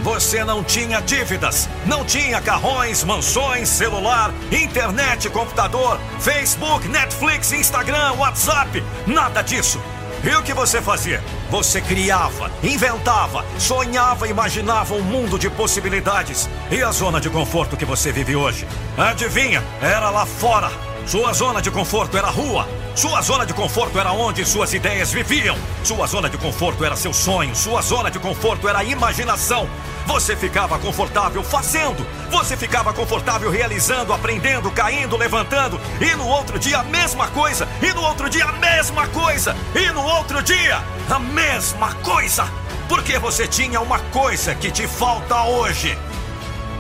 Você 0.02 0.44
não 0.44 0.62
tinha 0.62 1.00
dívidas, 1.00 1.68
não 1.86 2.04
tinha 2.04 2.40
carrões, 2.40 3.02
mansões, 3.02 3.68
celular, 3.68 4.32
internet, 4.52 5.30
computador, 5.30 5.98
Facebook, 6.20 6.86
Netflix, 6.86 7.50
Instagram, 7.50 8.12
WhatsApp, 8.18 8.84
nada 9.06 9.40
disso. 9.40 9.80
E 10.22 10.28
o 10.34 10.42
que 10.42 10.52
você 10.52 10.82
fazia? 10.82 11.22
Você 11.50 11.80
criava, 11.80 12.50
inventava, 12.62 13.44
sonhava, 13.58 14.28
imaginava 14.28 14.94
um 14.94 15.02
mundo 15.02 15.38
de 15.38 15.48
possibilidades. 15.48 16.48
E 16.70 16.82
a 16.82 16.92
zona 16.92 17.20
de 17.20 17.30
conforto 17.30 17.76
que 17.76 17.84
você 17.84 18.12
vive 18.12 18.36
hoje? 18.36 18.66
Adivinha? 18.98 19.62
Era 19.80 20.10
lá 20.10 20.26
fora. 20.26 20.70
Sua 21.06 21.32
zona 21.32 21.62
de 21.62 21.70
conforto 21.70 22.18
era 22.18 22.26
a 22.26 22.30
rua. 22.30 22.68
Sua 22.96 23.20
zona 23.20 23.44
de 23.44 23.52
conforto 23.52 24.00
era 24.00 24.10
onde 24.10 24.42
suas 24.46 24.72
ideias 24.72 25.12
viviam. 25.12 25.54
Sua 25.84 26.06
zona 26.06 26.30
de 26.30 26.38
conforto 26.38 26.82
era 26.82 26.96
seu 26.96 27.12
sonho. 27.12 27.54
Sua 27.54 27.82
zona 27.82 28.10
de 28.10 28.18
conforto 28.18 28.66
era 28.66 28.78
a 28.78 28.84
imaginação. 28.84 29.68
Você 30.06 30.34
ficava 30.34 30.78
confortável 30.78 31.44
fazendo. 31.44 32.06
Você 32.30 32.56
ficava 32.56 32.94
confortável 32.94 33.50
realizando, 33.50 34.14
aprendendo, 34.14 34.70
caindo, 34.70 35.14
levantando. 35.14 35.78
E 36.00 36.16
no 36.16 36.26
outro 36.26 36.58
dia 36.58 36.78
a 36.78 36.84
mesma 36.84 37.28
coisa. 37.28 37.68
E 37.82 37.92
no 37.92 38.00
outro 38.00 38.30
dia 38.30 38.46
a 38.46 38.52
mesma 38.52 39.06
coisa. 39.08 39.54
E 39.74 39.92
no 39.92 40.02
outro 40.02 40.42
dia 40.42 40.82
a 41.10 41.18
mesma 41.18 41.92
coisa. 41.96 42.50
Porque 42.88 43.18
você 43.18 43.46
tinha 43.46 43.78
uma 43.78 43.98
coisa 43.98 44.54
que 44.54 44.70
te 44.70 44.88
falta 44.88 45.42
hoje: 45.42 45.98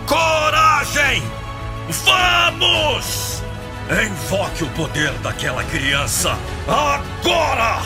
coragem! 0.06 1.22
Vamos! 1.90 3.35
Invoque 3.88 4.64
o 4.64 4.70
poder 4.70 5.12
daquela 5.18 5.62
criança 5.62 6.36
agora! 6.66 7.82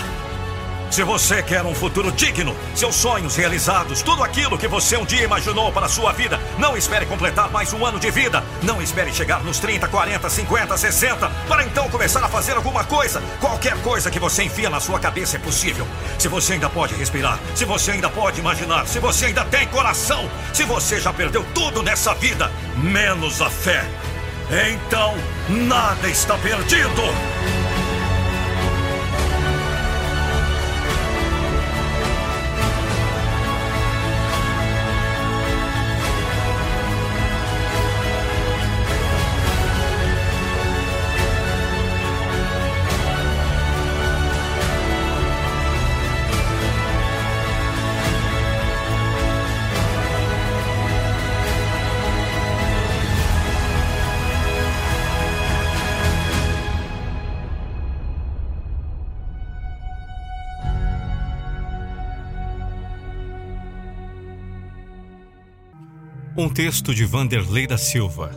Se 0.91 1.05
você 1.05 1.43
quer 1.43 1.63
um 1.63 1.75
futuro 1.75 2.11
digno, 2.11 2.57
seus 2.75 2.97
sonhos 2.97 3.37
realizados, 3.37 4.01
tudo 4.01 4.25
aquilo 4.25 4.57
que 4.57 4.67
você 4.67 4.97
um 4.97 5.05
dia 5.05 5.23
imaginou 5.23 5.71
para 5.71 5.85
a 5.85 5.89
sua 5.91 6.11
vida, 6.11 6.41
não 6.59 6.75
espere 6.75 7.05
completar 7.05 7.51
mais 7.51 7.75
um 7.75 7.85
ano 7.85 8.01
de 8.01 8.11
vida. 8.11 8.43
Não 8.63 8.81
espere 8.81 9.13
chegar 9.13 9.45
nos 9.45 9.59
30, 9.59 9.87
40, 9.87 10.31
50, 10.31 10.77
60 10.79 11.29
para 11.47 11.65
então 11.65 11.89
começar 11.91 12.25
a 12.25 12.29
fazer 12.29 12.53
alguma 12.53 12.83
coisa. 12.83 13.23
Qualquer 13.39 13.81
coisa 13.83 14.11
que 14.11 14.19
você 14.19 14.45
enfia 14.45 14.71
na 14.71 14.81
sua 14.81 14.99
cabeça 14.99 15.37
é 15.37 15.39
possível. 15.39 15.87
Se 16.19 16.29
você 16.29 16.55
ainda 16.55 16.71
pode 16.71 16.95
respirar, 16.95 17.39
se 17.55 17.67
você 17.67 17.93
ainda 17.93 18.09
pode 18.09 18.41
imaginar, 18.41 18.87
se 18.87 18.99
você 18.99 19.27
ainda 19.27 19.45
tem 19.45 19.69
coração, 19.69 20.29
se 20.53 20.65
você 20.65 20.99
já 20.99 21.13
perdeu 21.13 21.45
tudo 21.55 21.83
nessa 21.83 22.15
vida, 22.15 22.51
menos 22.83 23.43
a 23.43 23.51
fé. 23.51 23.85
Então, 24.53 25.15
nada 25.49 26.09
está 26.09 26.37
perdido. 26.39 27.03
Texto 66.55 66.93
de 66.93 67.05
Vanderlei 67.05 67.67
da 67.67 67.79
Silva. 67.79 68.33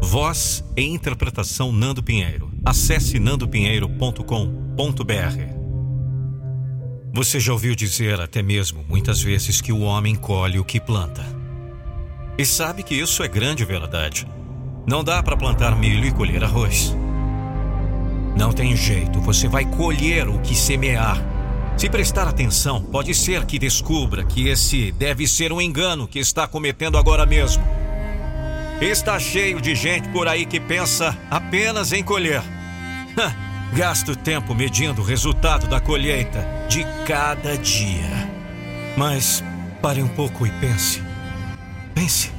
Voz 0.00 0.64
e 0.74 0.82
interpretação 0.82 1.70
Nando 1.70 2.02
Pinheiro. 2.02 2.50
Acesse 2.64 3.18
nandopinheiro.com.br. 3.18 4.24
Você 7.12 7.38
já 7.38 7.52
ouviu 7.52 7.74
dizer 7.74 8.18
até 8.18 8.42
mesmo 8.42 8.82
muitas 8.88 9.20
vezes 9.20 9.60
que 9.60 9.72
o 9.72 9.80
homem 9.80 10.14
colhe 10.14 10.58
o 10.58 10.64
que 10.64 10.80
planta. 10.80 11.22
E 12.38 12.46
sabe 12.46 12.82
que 12.82 12.94
isso 12.94 13.22
é 13.22 13.28
grande 13.28 13.64
verdade. 13.64 14.26
Não 14.86 15.04
dá 15.04 15.22
para 15.22 15.36
plantar 15.36 15.76
milho 15.76 16.06
e 16.06 16.12
colher 16.12 16.42
arroz. 16.42 16.96
Não 18.36 18.52
tem 18.52 18.74
jeito, 18.74 19.20
você 19.20 19.48
vai 19.48 19.66
colher 19.66 20.28
o 20.28 20.40
que 20.40 20.54
semear. 20.54 21.22
Se 21.76 21.88
prestar 21.88 22.28
atenção, 22.28 22.82
pode 22.82 23.14
ser 23.14 23.46
que 23.46 23.58
descubra 23.58 24.22
que 24.22 24.48
esse 24.48 24.92
deve 24.92 25.26
ser 25.26 25.52
um 25.52 25.60
engano 25.60 26.06
que 26.06 26.18
está 26.18 26.46
cometendo 26.46 26.98
agora 26.98 27.24
mesmo. 27.24 27.64
Está 28.80 29.18
cheio 29.18 29.60
de 29.60 29.74
gente 29.74 30.08
por 30.08 30.28
aí 30.28 30.44
que 30.44 30.60
pensa 30.60 31.16
apenas 31.30 31.92
em 31.92 32.02
colher. 32.02 32.42
Gasto 33.72 34.16
tempo 34.16 34.54
medindo 34.54 35.00
o 35.00 35.04
resultado 35.04 35.68
da 35.68 35.80
colheita 35.80 36.44
de 36.68 36.84
cada 37.06 37.56
dia. 37.56 38.30
Mas 38.96 39.44
pare 39.80 40.02
um 40.02 40.08
pouco 40.08 40.46
e 40.46 40.50
pense. 40.50 41.02
Pense. 41.94 42.32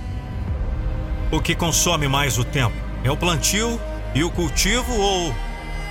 O 1.32 1.40
que 1.40 1.56
consome 1.56 2.08
mais 2.08 2.38
o 2.38 2.44
tempo? 2.44 2.76
É 3.04 3.10
o 3.10 3.16
plantio 3.16 3.80
e 4.14 4.24
o 4.24 4.30
cultivo 4.30 4.94
ou 4.94 5.34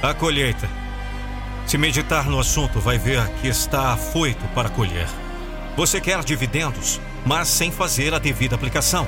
a 0.02 0.12
colheita? 0.12 0.79
Se 1.70 1.78
meditar 1.78 2.26
no 2.26 2.40
assunto, 2.40 2.80
vai 2.80 2.98
ver 2.98 3.24
que 3.40 3.46
está 3.46 3.92
afoito 3.92 4.44
para 4.56 4.68
colher. 4.68 5.06
Você 5.76 6.00
quer 6.00 6.24
dividendos, 6.24 7.00
mas 7.24 7.46
sem 7.46 7.70
fazer 7.70 8.12
a 8.12 8.18
devida 8.18 8.56
aplicação. 8.56 9.06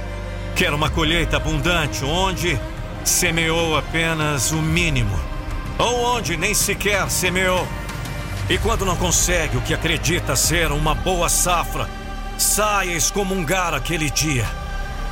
Quer 0.55 0.73
uma 0.73 0.89
colheita 0.89 1.39
abundante 1.39 2.05
onde 2.05 2.57
semeou 3.05 3.77
apenas 3.77 4.53
o 4.53 4.63
mínimo, 4.63 5.19
ou 5.77 6.05
onde 6.17 6.37
nem 6.37 6.55
sequer 6.55 7.11
semeou. 7.11 7.67
E 8.49 8.57
quando 8.59 8.87
não 8.87 8.95
consegue 8.95 9.57
o 9.57 9.63
que 9.63 9.75
acredita 9.75 10.37
ser 10.37 10.71
uma 10.71 10.95
boa 10.95 11.29
safra, 11.29 11.89
saia 12.39 12.93
excomungar 12.93 13.75
aquele 13.75 14.09
dia. 14.09 14.47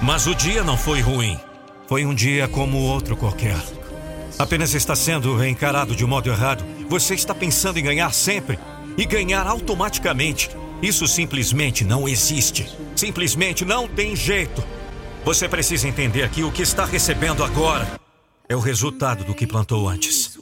Mas 0.00 0.28
o 0.28 0.36
dia 0.36 0.62
não 0.62 0.76
foi 0.76 1.00
ruim. 1.00 1.36
Foi 1.88 2.06
um 2.06 2.14
dia 2.14 2.46
como 2.46 2.78
outro 2.78 3.16
qualquer. 3.16 3.58
Apenas 4.38 4.72
está 4.72 4.94
sendo 4.94 5.44
encarado 5.44 5.96
de 5.96 6.06
modo 6.06 6.30
errado. 6.30 6.64
Você 6.90 7.14
está 7.14 7.32
pensando 7.32 7.78
em 7.78 7.84
ganhar 7.84 8.12
sempre 8.12 8.58
e 8.98 9.04
ganhar 9.06 9.46
automaticamente. 9.46 10.50
Isso 10.82 11.06
simplesmente 11.06 11.84
não 11.84 12.08
existe. 12.08 12.68
Simplesmente 12.96 13.64
não 13.64 13.86
tem 13.86 14.16
jeito. 14.16 14.60
Você 15.24 15.48
precisa 15.48 15.86
entender 15.86 16.28
que 16.30 16.42
o 16.42 16.50
que 16.50 16.62
está 16.62 16.84
recebendo 16.84 17.44
agora 17.44 17.86
é 18.48 18.56
o 18.56 18.58
resultado 18.58 19.22
do 19.22 19.36
que 19.36 19.46
plantou 19.46 19.88
antes. 19.88 20.36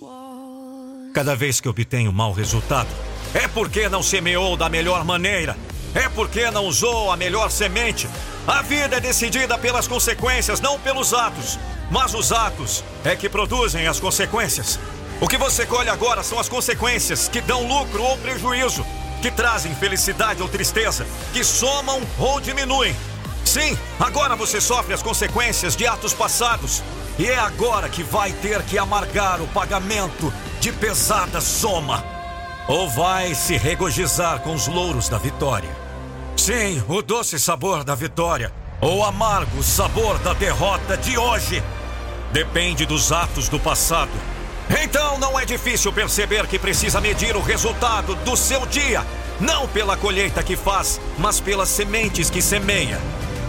Cada 1.13 1.37
vez 1.37 1.61
que 1.61 1.69
obtenho 1.69 2.11
mau 2.15 2.33
resultado, 2.33 2.89
é 3.35 3.47
porque 3.47 3.87
não 3.91 4.03
semeou 4.03 4.57
da 4.57 4.71
melhor 4.71 5.05
maneira. 5.05 5.55
É 5.95 6.09
porque 6.09 6.51
não 6.51 6.65
usou 6.65 7.13
a 7.13 7.17
melhor 7.19 7.51
semente. 7.51 8.09
A 8.47 8.63
vida 8.63 8.97
é 8.97 9.01
decidida 9.01 9.59
pelas 9.59 9.87
consequências, 9.87 10.63
não 10.63 10.81
pelos 10.81 11.13
atos. 11.13 11.59
Mas 11.91 12.15
os 12.15 12.33
atos 12.33 12.83
é 13.05 13.15
que 13.15 13.29
produzem 13.29 13.87
as 13.87 14.01
consequências. 14.01 14.81
O 15.21 15.27
que 15.27 15.37
você 15.37 15.67
colhe 15.67 15.91
agora 15.91 16.23
são 16.23 16.39
as 16.39 16.49
consequências 16.49 17.29
que 17.29 17.41
dão 17.41 17.67
lucro 17.67 18.03
ou 18.03 18.17
prejuízo 18.19 18.87
que 19.21 19.33
trazem 19.33 19.75
felicidade 19.75 20.41
ou 20.41 20.49
tristeza, 20.49 21.05
que 21.33 21.43
somam 21.43 22.01
ou 22.19 22.41
diminuem. 22.41 22.95
Sim, 23.45 23.77
agora 23.99 24.37
você 24.37 24.61
sofre 24.61 24.95
as 24.95 25.03
consequências 25.03 25.75
de 25.75 25.87
atos 25.89 26.15
passados. 26.15 26.85
E 27.19 27.27
é 27.27 27.37
agora 27.37 27.89
que 27.89 28.05
vai 28.05 28.31
ter 28.31 28.63
que 28.63 28.79
amargar 28.79 29.41
o 29.41 29.49
pagamento 29.49 30.33
de 30.61 30.71
pesada 30.71 31.41
soma. 31.41 32.05
Ou 32.69 32.89
vai 32.89 33.35
se 33.35 33.57
regozijar 33.57 34.39
com 34.41 34.55
os 34.55 34.69
louros 34.69 35.09
da 35.09 35.19
vitória. 35.19 35.71
Sim, 36.37 36.81
o 36.87 37.03
doce 37.03 37.41
sabor 37.41 37.83
da 37.83 37.97
vitória. 37.97 38.53
Ou 38.81 39.05
amargo 39.05 39.65
sabor 39.65 40.17
da 40.21 40.33
derrota 40.33 40.97
de 40.97 41.19
hoje. 41.19 41.61
Depende 42.31 42.87
dos 42.87 43.11
atos 43.11 43.49
do 43.49 43.59
passado 43.59 44.13
então 44.71 45.19
não 45.19 45.39
é 45.39 45.47
difícil 45.47 45.93
perceber 45.93 46.47
que 46.47 46.59
precisa 46.59 47.01
medir 47.01 47.35
o 47.35 47.41
resultado 47.41 48.15
do 48.17 48.37
seu 48.37 48.67
dia, 48.67 49.05
não 49.41 49.67
pela 49.67 49.97
colheita 49.97 50.43
que 50.43 50.57
faz, 50.57 51.01
mas 51.17 51.41
pelas 51.41 51.69
sementes 51.69 52.29
que 52.29 52.43
semeia. 52.43 53.01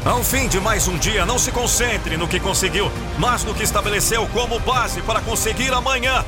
Ao 0.06 0.24
fim 0.24 0.48
de 0.48 0.62
mais 0.62 0.88
um 0.88 0.98
dia, 0.98 1.26
não 1.26 1.38
se 1.38 1.52
concentre 1.52 2.16
no 2.16 2.28
que 2.28 2.40
conseguiu, 2.40 2.90
mas 3.18 3.44
no 3.44 3.54
que 3.54 3.64
estabeleceu 3.64 4.26
como 4.28 4.60
base 4.60 5.02
para 5.02 5.20
conseguir 5.20 5.74
amanhã. 5.74 6.24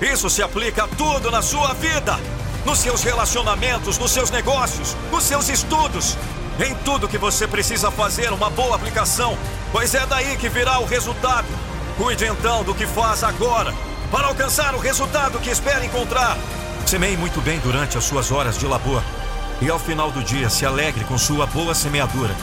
Isso 0.00 0.30
se 0.30 0.42
aplica 0.42 0.84
a 0.84 0.88
tudo 0.88 1.30
na 1.30 1.42
sua 1.42 1.74
vida, 1.74 2.18
nos 2.64 2.78
seus 2.78 3.02
relacionamentos, 3.02 3.98
nos 3.98 4.10
seus 4.10 4.30
negócios, 4.30 4.96
nos 5.10 5.24
seus 5.24 5.50
estudos, 5.50 6.16
em 6.58 6.74
tudo 6.76 7.06
que 7.06 7.18
você 7.18 7.46
precisa 7.46 7.90
fazer 7.90 8.32
uma 8.32 8.48
boa 8.48 8.76
aplicação, 8.76 9.36
pois 9.70 9.94
é 9.94 10.06
daí 10.06 10.38
que 10.38 10.48
virá 10.48 10.78
o 10.78 10.86
resultado. 10.86 11.46
Cuide 11.98 12.24
então 12.24 12.64
do 12.64 12.74
que 12.74 12.86
faz 12.86 13.22
agora 13.22 13.74
para 14.12 14.28
alcançar 14.28 14.74
o 14.74 14.78
resultado 14.78 15.38
que 15.40 15.48
espera 15.48 15.84
encontrar. 15.84 16.36
Semeie 16.86 17.16
muito 17.16 17.40
bem 17.40 17.58
durante 17.60 17.96
as 17.96 18.04
suas 18.04 18.30
horas 18.30 18.58
de 18.58 18.66
labor 18.66 19.02
e 19.62 19.70
ao 19.70 19.78
final 19.78 20.12
do 20.12 20.22
dia 20.22 20.50
se 20.50 20.66
alegre 20.66 21.02
com 21.04 21.16
sua 21.16 21.46
boa 21.46 21.74
semeadura. 21.74 22.36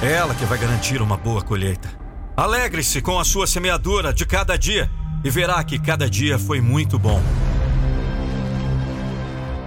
É 0.00 0.12
ela 0.12 0.34
que 0.34 0.44
vai 0.44 0.56
garantir 0.56 1.02
uma 1.02 1.16
boa 1.16 1.42
colheita. 1.42 1.90
Alegre-se 2.36 3.02
com 3.02 3.18
a 3.18 3.24
sua 3.24 3.46
semeadura 3.46 4.12
de 4.12 4.24
cada 4.24 4.56
dia 4.56 4.88
e 5.24 5.30
verá 5.30 5.62
que 5.64 5.80
cada 5.80 6.08
dia 6.08 6.38
foi 6.38 6.60
muito 6.60 6.96
bom. 6.96 7.20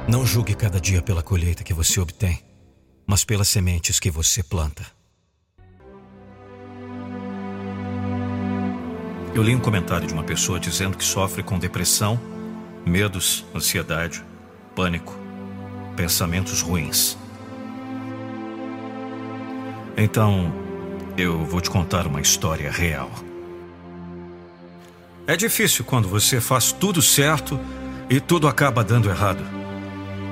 Não 0.08 0.26
julgue 0.26 0.56
cada 0.56 0.80
dia 0.80 1.02
pela 1.02 1.22
colheita 1.22 1.64
que 1.64 1.74
você 1.74 2.00
obtém, 2.00 2.42
mas 3.06 3.26
pelas 3.26 3.50
sementes 3.50 4.00
que 4.00 4.10
você 4.10 4.42
planta. 4.42 4.97
Eu 9.38 9.44
li 9.44 9.54
um 9.54 9.60
comentário 9.60 10.08
de 10.08 10.14
uma 10.16 10.24
pessoa 10.24 10.60
dizendo 10.60 10.98
que 10.98 11.04
sofre 11.04 11.44
com 11.44 11.60
depressão, 11.60 12.20
medos, 12.84 13.46
ansiedade, 13.56 14.26
pânico, 14.76 15.16
pensamentos 15.96 16.62
ruins. 16.62 17.16
Então, 19.96 20.52
eu 21.16 21.46
vou 21.46 21.62
te 21.62 21.70
contar 21.70 22.08
uma 22.08 22.20
história 22.20 22.72
real. 22.72 23.12
É 25.28 25.36
difícil 25.38 25.86
quando 25.86 26.08
você 26.08 26.42
faz 26.42 26.72
tudo 26.72 27.00
certo 27.00 27.60
e 28.10 28.20
tudo 28.20 28.48
acaba 28.48 28.84
dando 28.84 29.08
errado. 29.08 29.44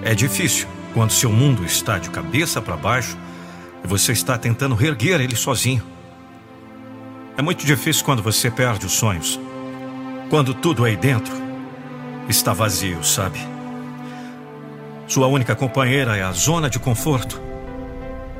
É 0.01 0.15
difícil 0.15 0.67
quando 0.95 1.11
seu 1.11 1.31
mundo 1.31 1.63
está 1.63 1.99
de 1.99 2.09
cabeça 2.09 2.59
para 2.59 2.75
baixo 2.75 3.15
e 3.83 3.87
você 3.87 4.13
está 4.13 4.35
tentando 4.35 4.73
reerguer 4.73 5.21
ele 5.21 5.35
sozinho. 5.35 5.94
É 7.37 7.41
muito 7.41 7.65
difícil 7.65 8.05
quando 8.05 8.23
você 8.23 8.49
perde 8.49 8.85
os 8.85 8.93
sonhos. 8.93 9.39
Quando 10.29 10.53
tudo 10.53 10.85
aí 10.85 10.95
dentro 10.95 11.33
está 12.29 12.53
vazio, 12.53 13.03
sabe? 13.03 13.39
Sua 15.05 15.27
única 15.27 15.53
companheira 15.53 16.15
é 16.15 16.23
a 16.23 16.31
zona 16.31 16.69
de 16.69 16.79
conforto. 16.79 17.39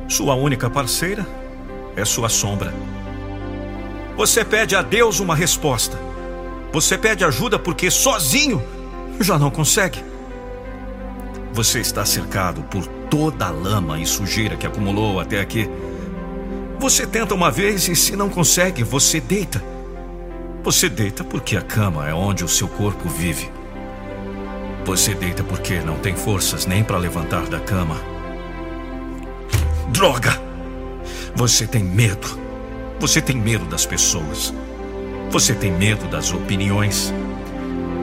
Sua 0.08 0.34
única 0.36 0.70
parceira 0.70 1.28
é 1.96 2.06
sua 2.06 2.30
sombra. 2.30 2.74
Você 4.16 4.46
pede 4.46 4.78
a 4.78 4.82
Deus 4.82 5.20
uma 5.20 5.36
resposta. 5.36 6.00
Você 6.72 6.98
pede 6.98 7.26
ajuda 7.26 7.60
porque 7.60 7.92
sozinho 7.92 8.64
já 9.20 9.38
não 9.38 9.52
consegue. 9.52 10.02
Você 11.52 11.82
está 11.82 12.06
cercado 12.06 12.64
por 12.64 12.88
toda 13.10 13.48
a 13.48 13.50
lama 13.50 14.00
e 14.00 14.06
sujeira 14.06 14.56
que 14.56 14.66
acumulou 14.66 15.20
até 15.20 15.42
aqui. 15.42 15.70
Você 16.80 17.08
tenta 17.08 17.34
uma 17.34 17.50
vez 17.50 17.88
e, 17.88 17.96
se 17.96 18.16
não 18.16 18.30
consegue, 18.30 18.84
você 18.84 19.20
deita. 19.20 19.64
Você 20.64 20.90
deita 20.90 21.24
porque 21.24 21.56
a 21.56 21.62
cama 21.62 22.08
é 22.08 22.14
onde 22.14 22.44
o 22.44 22.48
seu 22.48 22.68
corpo 22.68 23.08
vive. 23.08 23.50
Você 24.86 25.16
deita 25.16 25.44
porque 25.44 25.80
não 25.80 25.98
tem 25.98 26.16
forças 26.16 26.66
nem 26.66 26.84
para 26.84 26.98
levantar 26.98 27.48
da 27.48 27.60
cama. 27.60 27.96
Droga! 29.90 30.40
Você 31.36 31.66
tem 31.66 31.84
medo. 31.84 32.40
Você 33.00 33.22
tem 33.22 33.36
medo 33.36 33.66
das 33.66 33.86
pessoas. 33.86 34.54
Você 35.32 35.54
tem 35.54 35.72
medo 35.72 36.08
das 36.08 36.32
opiniões. 36.34 37.14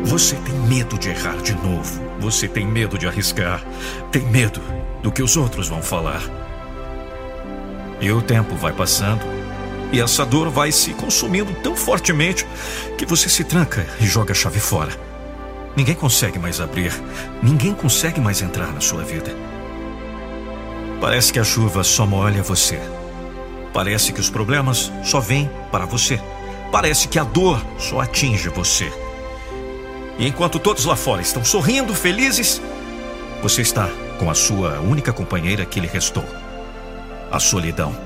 Você 0.04 0.34
tem 0.36 0.54
medo 0.54 0.98
de 0.98 1.10
errar 1.10 1.36
de 1.36 1.54
novo. 1.54 2.00
Você 2.20 2.48
tem 2.48 2.66
medo 2.66 2.98
de 2.98 3.06
arriscar. 3.06 3.62
Tem 4.10 4.22
medo 4.22 4.60
do 5.02 5.12
que 5.12 5.22
os 5.22 5.36
outros 5.36 5.68
vão 5.68 5.82
falar. 5.82 6.41
E 8.02 8.10
o 8.10 8.20
tempo 8.20 8.56
vai 8.56 8.72
passando 8.72 9.24
e 9.92 10.00
essa 10.00 10.26
dor 10.26 10.50
vai 10.50 10.72
se 10.72 10.92
consumindo 10.92 11.54
tão 11.62 11.76
fortemente 11.76 12.44
que 12.98 13.06
você 13.06 13.28
se 13.28 13.44
tranca 13.44 13.86
e 14.00 14.06
joga 14.06 14.32
a 14.32 14.34
chave 14.34 14.58
fora. 14.58 14.90
Ninguém 15.76 15.94
consegue 15.94 16.36
mais 16.36 16.60
abrir, 16.60 16.92
ninguém 17.40 17.72
consegue 17.72 18.20
mais 18.20 18.42
entrar 18.42 18.72
na 18.72 18.80
sua 18.80 19.04
vida. 19.04 19.32
Parece 21.00 21.32
que 21.32 21.38
a 21.38 21.44
chuva 21.44 21.84
só 21.84 22.04
molha 22.04 22.42
você. 22.42 22.80
Parece 23.72 24.12
que 24.12 24.20
os 24.20 24.28
problemas 24.28 24.90
só 25.04 25.20
vêm 25.20 25.48
para 25.70 25.86
você. 25.86 26.20
Parece 26.72 27.06
que 27.06 27.20
a 27.20 27.24
dor 27.24 27.64
só 27.78 28.00
atinge 28.00 28.48
você. 28.48 28.92
E 30.18 30.26
enquanto 30.26 30.58
todos 30.58 30.86
lá 30.86 30.96
fora 30.96 31.22
estão 31.22 31.44
sorrindo, 31.44 31.94
felizes, 31.94 32.60
você 33.40 33.62
está 33.62 33.88
com 34.18 34.28
a 34.28 34.34
sua 34.34 34.80
única 34.80 35.12
companheira 35.12 35.64
que 35.64 35.78
lhe 35.78 35.86
restou 35.86 36.24
a 37.32 37.40
solidão. 37.40 37.96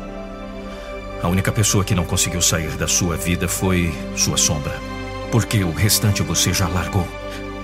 A 1.21 1.29
única 1.29 1.51
pessoa 1.51 1.85
que 1.85 1.95
não 1.95 2.05
conseguiu 2.05 2.41
sair 2.41 2.71
da 2.77 2.87
sua 2.87 3.17
vida 3.17 3.49
foi 3.49 3.93
sua 4.15 4.37
sombra. 4.37 4.79
Porque 5.33 5.65
o 5.65 5.73
restante 5.73 6.23
você 6.23 6.53
já 6.53 6.69
largou. 6.69 7.07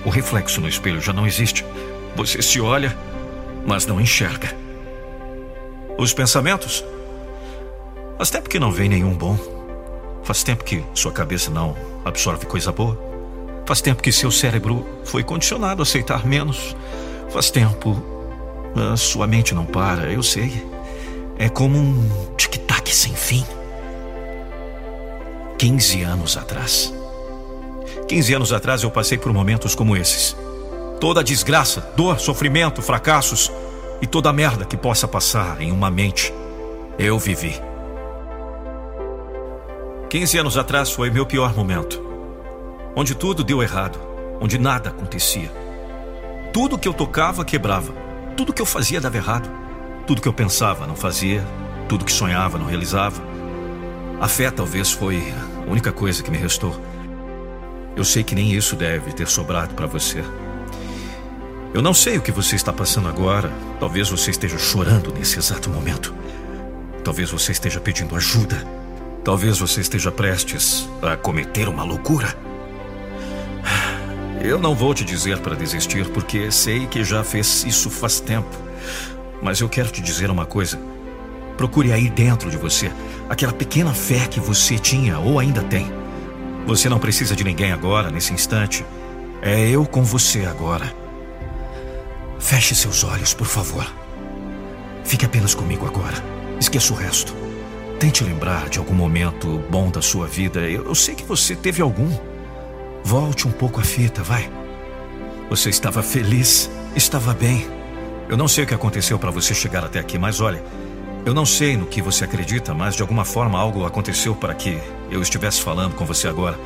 O 0.03 0.09
reflexo 0.09 0.59
no 0.59 0.67
espelho 0.67 0.99
já 0.99 1.13
não 1.13 1.25
existe. 1.25 1.65
Você 2.15 2.41
se 2.41 2.59
olha, 2.59 2.95
mas 3.65 3.85
não 3.85 4.01
enxerga. 4.01 4.53
Os 5.97 6.13
pensamentos? 6.13 6.83
Faz 8.17 8.29
tempo 8.29 8.49
que 8.49 8.59
não 8.59 8.71
vem 8.71 8.89
nenhum 8.89 9.13
bom. 9.13 9.37
Faz 10.23 10.43
tempo 10.43 10.65
que 10.65 10.83
sua 10.93 11.13
cabeça 11.13 11.49
não 11.49 11.75
absorve 12.03 12.45
coisa 12.45 12.71
boa. 12.71 12.99
Faz 13.65 13.79
tempo 13.79 14.03
que 14.03 14.11
seu 14.11 14.29
cérebro 14.29 14.85
foi 15.05 15.23
condicionado 15.23 15.81
a 15.81 15.83
aceitar 15.83 16.25
menos. 16.25 16.75
Faz 17.29 17.49
tempo. 17.49 18.03
A 18.75 18.97
sua 18.97 19.25
mente 19.27 19.53
não 19.53 19.65
para, 19.65 20.11
eu 20.11 20.21
sei. 20.21 20.72
É 21.37 21.49
como 21.49 21.77
um 21.77 22.35
tic-tac 22.37 22.93
sem 22.93 23.13
fim. 23.13 23.43
15 25.57 26.03
anos 26.03 26.37
atrás. 26.37 26.93
15 28.07 28.33
anos 28.33 28.53
atrás 28.53 28.83
eu 28.83 28.91
passei 28.91 29.17
por 29.17 29.33
momentos 29.33 29.73
como 29.73 29.97
esses. 29.97 30.35
Toda 30.99 31.21
a 31.21 31.23
desgraça, 31.23 31.81
dor, 31.95 32.19
sofrimento, 32.19 32.81
fracassos 32.81 33.51
e 34.01 34.07
toda 34.07 34.29
a 34.29 34.33
merda 34.33 34.65
que 34.65 34.77
possa 34.77 35.07
passar 35.07 35.61
em 35.61 35.71
uma 35.71 35.89
mente, 35.89 36.33
eu 36.99 37.17
vivi. 37.17 37.59
15 40.09 40.37
anos 40.37 40.57
atrás 40.57 40.91
foi 40.91 41.09
meu 41.09 41.25
pior 41.25 41.55
momento. 41.55 42.01
Onde 42.95 43.15
tudo 43.15 43.43
deu 43.43 43.63
errado, 43.63 43.99
onde 44.39 44.59
nada 44.59 44.89
acontecia. 44.89 45.51
Tudo 46.53 46.77
que 46.77 46.87
eu 46.87 46.93
tocava 46.93 47.43
quebrava, 47.43 47.91
tudo 48.37 48.53
que 48.53 48.61
eu 48.61 48.65
fazia 48.65 49.01
dava 49.01 49.17
errado, 49.17 49.49
tudo 50.05 50.21
que 50.21 50.27
eu 50.27 50.33
pensava 50.33 50.85
não 50.85 50.95
fazia, 50.95 51.45
tudo 51.87 52.05
que 52.05 52.11
sonhava 52.11 52.57
não 52.57 52.65
realizava. 52.65 53.21
A 54.19 54.27
fé 54.27 54.51
talvez 54.51 54.91
foi 54.91 55.33
a 55.65 55.69
única 55.69 55.91
coisa 55.91 56.21
que 56.21 56.31
me 56.31 56.37
restou. 56.37 56.79
Eu 57.95 58.03
sei 58.03 58.23
que 58.23 58.35
nem 58.35 58.51
isso 58.51 58.75
deve 58.75 59.13
ter 59.13 59.27
sobrado 59.27 59.73
para 59.75 59.85
você. 59.85 60.23
Eu 61.73 61.81
não 61.81 61.93
sei 61.93 62.17
o 62.17 62.21
que 62.21 62.31
você 62.31 62.55
está 62.55 62.71
passando 62.71 63.07
agora. 63.07 63.51
Talvez 63.79 64.09
você 64.09 64.31
esteja 64.31 64.57
chorando 64.57 65.13
nesse 65.13 65.39
exato 65.39 65.69
momento. 65.69 66.13
Talvez 67.03 67.31
você 67.31 67.51
esteja 67.51 67.79
pedindo 67.79 68.15
ajuda. 68.15 68.65
Talvez 69.23 69.57
você 69.57 69.81
esteja 69.81 70.11
prestes 70.11 70.87
a 71.01 71.15
cometer 71.15 71.67
uma 71.67 71.83
loucura. 71.83 72.35
Eu 74.41 74.59
não 74.59 74.75
vou 74.75 74.93
te 74.93 75.05
dizer 75.05 75.39
para 75.39 75.55
desistir, 75.55 76.05
porque 76.09 76.51
sei 76.51 76.85
que 76.87 77.03
já 77.03 77.23
fez 77.23 77.63
isso 77.63 77.89
faz 77.89 78.19
tempo. 78.19 78.63
Mas 79.43 79.59
eu 79.59 79.67
quero 79.67 79.91
te 79.91 80.01
dizer 80.01 80.31
uma 80.31 80.45
coisa. 80.45 80.79
Procure 81.57 81.91
aí 81.91 82.09
dentro 82.09 82.49
de 82.49 82.57
você 82.57 82.91
aquela 83.29 83.53
pequena 83.53 83.93
fé 83.93 84.27
que 84.27 84.39
você 84.39 84.79
tinha 84.79 85.19
ou 85.19 85.37
ainda 85.37 85.61
tem. 85.63 85.91
Você 86.65 86.87
não 86.87 86.97
precisa 86.97 87.35
de 87.35 87.43
ninguém 87.43 87.71
agora, 87.71 88.09
nesse 88.09 88.33
instante. 88.33 88.85
É 89.41 89.69
eu 89.69 89.85
com 89.85 90.03
você 90.03 90.45
agora. 90.45 90.95
Feche 92.39 92.73
seus 92.73 93.03
olhos, 93.03 93.33
por 93.33 93.45
favor. 93.45 93.85
Fique 95.03 95.25
apenas 95.25 95.53
comigo 95.53 95.85
agora. 95.85 96.15
Esqueça 96.59 96.93
o 96.93 96.95
resto. 96.95 97.35
Tente 97.99 98.23
lembrar 98.23 98.69
de 98.69 98.79
algum 98.79 98.93
momento 98.93 99.61
bom 99.69 99.89
da 99.89 100.01
sua 100.01 100.27
vida. 100.27 100.61
Eu, 100.61 100.95
sei 100.95 101.15
que 101.15 101.23
você 101.23 101.55
teve 101.55 101.81
algum. 101.81 102.09
Volte 103.03 103.47
um 103.47 103.51
pouco 103.51 103.79
a 103.79 103.83
fita, 103.83 104.23
vai. 104.23 104.49
Você 105.49 105.69
estava 105.69 106.01
feliz, 106.01 106.69
estava 106.95 107.33
bem. 107.33 107.72
Eu 108.29 108.37
não 108.37 108.47
sei 108.47 108.63
o 108.63 108.67
que 108.67 108.73
aconteceu 108.73 109.19
para 109.19 109.31
você 109.31 109.53
chegar 109.53 109.83
até 109.83 109.99
aqui, 109.99 110.17
mas 110.17 110.41
olha, 110.41 110.63
eu 111.25 111.33
não 111.33 111.45
sei 111.45 111.77
no 111.77 111.85
que 111.85 112.01
você 112.01 112.23
acredita, 112.23 112.73
mas 112.73 112.95
de 112.95 113.01
alguma 113.01 113.25
forma 113.25 113.59
algo 113.59 113.85
aconteceu 113.85 114.35
para 114.35 114.53
que 114.53 114.79
eu 115.09 115.21
estivesse 115.21 115.61
falando 115.61 115.95
com 115.95 116.05
você 116.05 116.27
agora. 116.27 116.57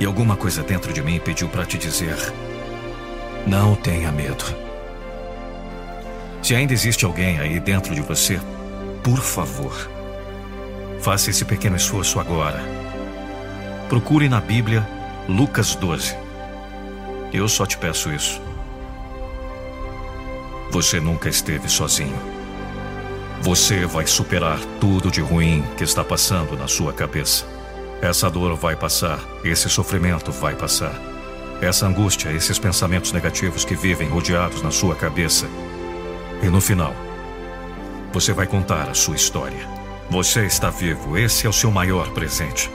E 0.00 0.04
alguma 0.04 0.36
coisa 0.36 0.62
dentro 0.62 0.92
de 0.92 1.00
mim 1.02 1.20
pediu 1.20 1.48
para 1.48 1.64
te 1.64 1.78
dizer: 1.78 2.16
não 3.46 3.74
tenha 3.74 4.10
medo. 4.10 4.44
Se 6.42 6.54
ainda 6.54 6.72
existe 6.72 7.04
alguém 7.04 7.38
aí 7.38 7.58
dentro 7.58 7.94
de 7.94 8.02
você, 8.02 8.40
por 9.02 9.18
favor, 9.18 9.88
Faça 11.04 11.28
esse 11.28 11.44
pequeno 11.44 11.76
esforço 11.76 12.18
agora. 12.18 12.58
Procure 13.90 14.26
na 14.26 14.40
Bíblia 14.40 14.88
Lucas 15.28 15.74
12. 15.74 16.16
Eu 17.30 17.46
só 17.46 17.66
te 17.66 17.76
peço 17.76 18.10
isso. 18.10 18.40
Você 20.74 20.98
nunca 20.98 21.28
esteve 21.28 21.68
sozinho. 21.68 22.18
Você 23.42 23.86
vai 23.86 24.08
superar 24.08 24.58
tudo 24.80 25.08
de 25.08 25.20
ruim 25.20 25.64
que 25.76 25.84
está 25.84 26.02
passando 26.02 26.58
na 26.58 26.66
sua 26.66 26.92
cabeça. 26.92 27.46
Essa 28.02 28.28
dor 28.28 28.56
vai 28.56 28.74
passar, 28.74 29.20
esse 29.44 29.70
sofrimento 29.70 30.32
vai 30.32 30.56
passar. 30.56 30.92
Essa 31.62 31.86
angústia, 31.86 32.30
esses 32.32 32.58
pensamentos 32.58 33.12
negativos 33.12 33.64
que 33.64 33.76
vivem 33.76 34.08
rodeados 34.08 34.62
na 34.62 34.72
sua 34.72 34.96
cabeça. 34.96 35.46
E 36.42 36.48
no 36.48 36.60
final, 36.60 36.92
você 38.12 38.32
vai 38.32 38.48
contar 38.48 38.90
a 38.90 38.94
sua 38.94 39.14
história. 39.14 39.68
Você 40.10 40.44
está 40.44 40.70
vivo, 40.70 41.16
esse 41.16 41.46
é 41.46 41.48
o 41.48 41.52
seu 41.52 41.70
maior 41.70 42.10
presente. 42.10 42.68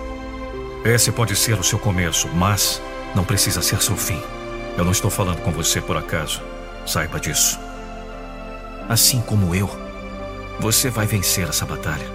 Esse 0.86 1.12
pode 1.12 1.36
ser 1.36 1.60
o 1.60 1.64
seu 1.66 1.78
começo, 1.78 2.30
mas 2.30 2.82
não 3.14 3.26
precisa 3.26 3.62
ser 3.62 3.82
seu 3.82 3.98
fim. 3.98 4.22
Eu 4.78 4.86
não 4.86 4.94
estou 4.94 5.12
falando 5.12 5.42
com 5.42 5.52
você 5.52 5.82
por 5.82 5.98
acaso. 5.98 6.42
Saiba 6.86 7.20
disso. 7.20 7.60
Assim 8.90 9.22
como 9.22 9.54
eu, 9.54 9.70
você 10.60 10.90
vai 10.90 11.06
vencer 11.06 11.48
essa 11.48 11.64
batalha. 11.64 12.06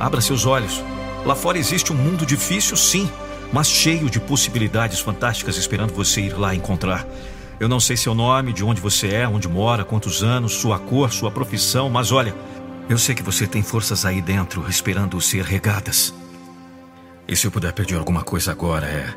Abra 0.00 0.20
seus 0.20 0.44
olhos. 0.44 0.82
Lá 1.24 1.36
fora 1.36 1.58
existe 1.58 1.92
um 1.92 1.96
mundo 1.96 2.26
difícil, 2.26 2.76
sim, 2.76 3.08
mas 3.52 3.68
cheio 3.68 4.10
de 4.10 4.18
possibilidades 4.18 4.98
fantásticas 4.98 5.56
esperando 5.56 5.94
você 5.94 6.22
ir 6.22 6.36
lá 6.36 6.52
encontrar. 6.52 7.06
Eu 7.60 7.68
não 7.68 7.78
sei 7.78 7.96
seu 7.96 8.14
nome, 8.14 8.52
de 8.52 8.64
onde 8.64 8.80
você 8.80 9.08
é, 9.14 9.28
onde 9.28 9.48
mora, 9.48 9.84
quantos 9.84 10.24
anos, 10.24 10.54
sua 10.54 10.78
cor, 10.78 11.12
sua 11.12 11.30
profissão, 11.30 11.88
mas 11.88 12.10
olha, 12.10 12.34
eu 12.88 12.98
sei 12.98 13.14
que 13.14 13.22
você 13.22 13.46
tem 13.46 13.62
forças 13.62 14.04
aí 14.04 14.20
dentro 14.20 14.68
esperando 14.68 15.20
ser 15.20 15.44
regadas. 15.44 16.12
E 17.28 17.34
se 17.34 17.46
eu 17.46 17.50
puder 17.50 17.72
pedir 17.72 17.96
alguma 17.96 18.22
coisa 18.22 18.50
agora 18.50 18.86
é 18.86 19.14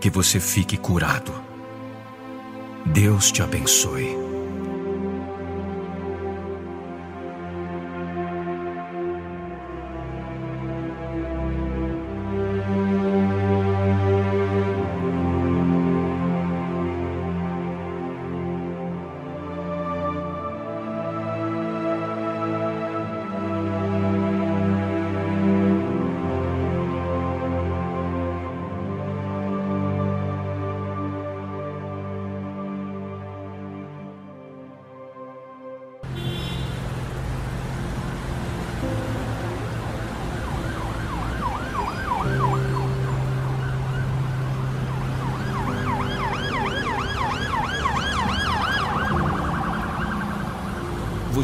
que 0.00 0.10
você 0.10 0.38
fique 0.38 0.76
curado. 0.76 1.32
Deus 2.86 3.32
te 3.32 3.42
abençoe. 3.42 4.33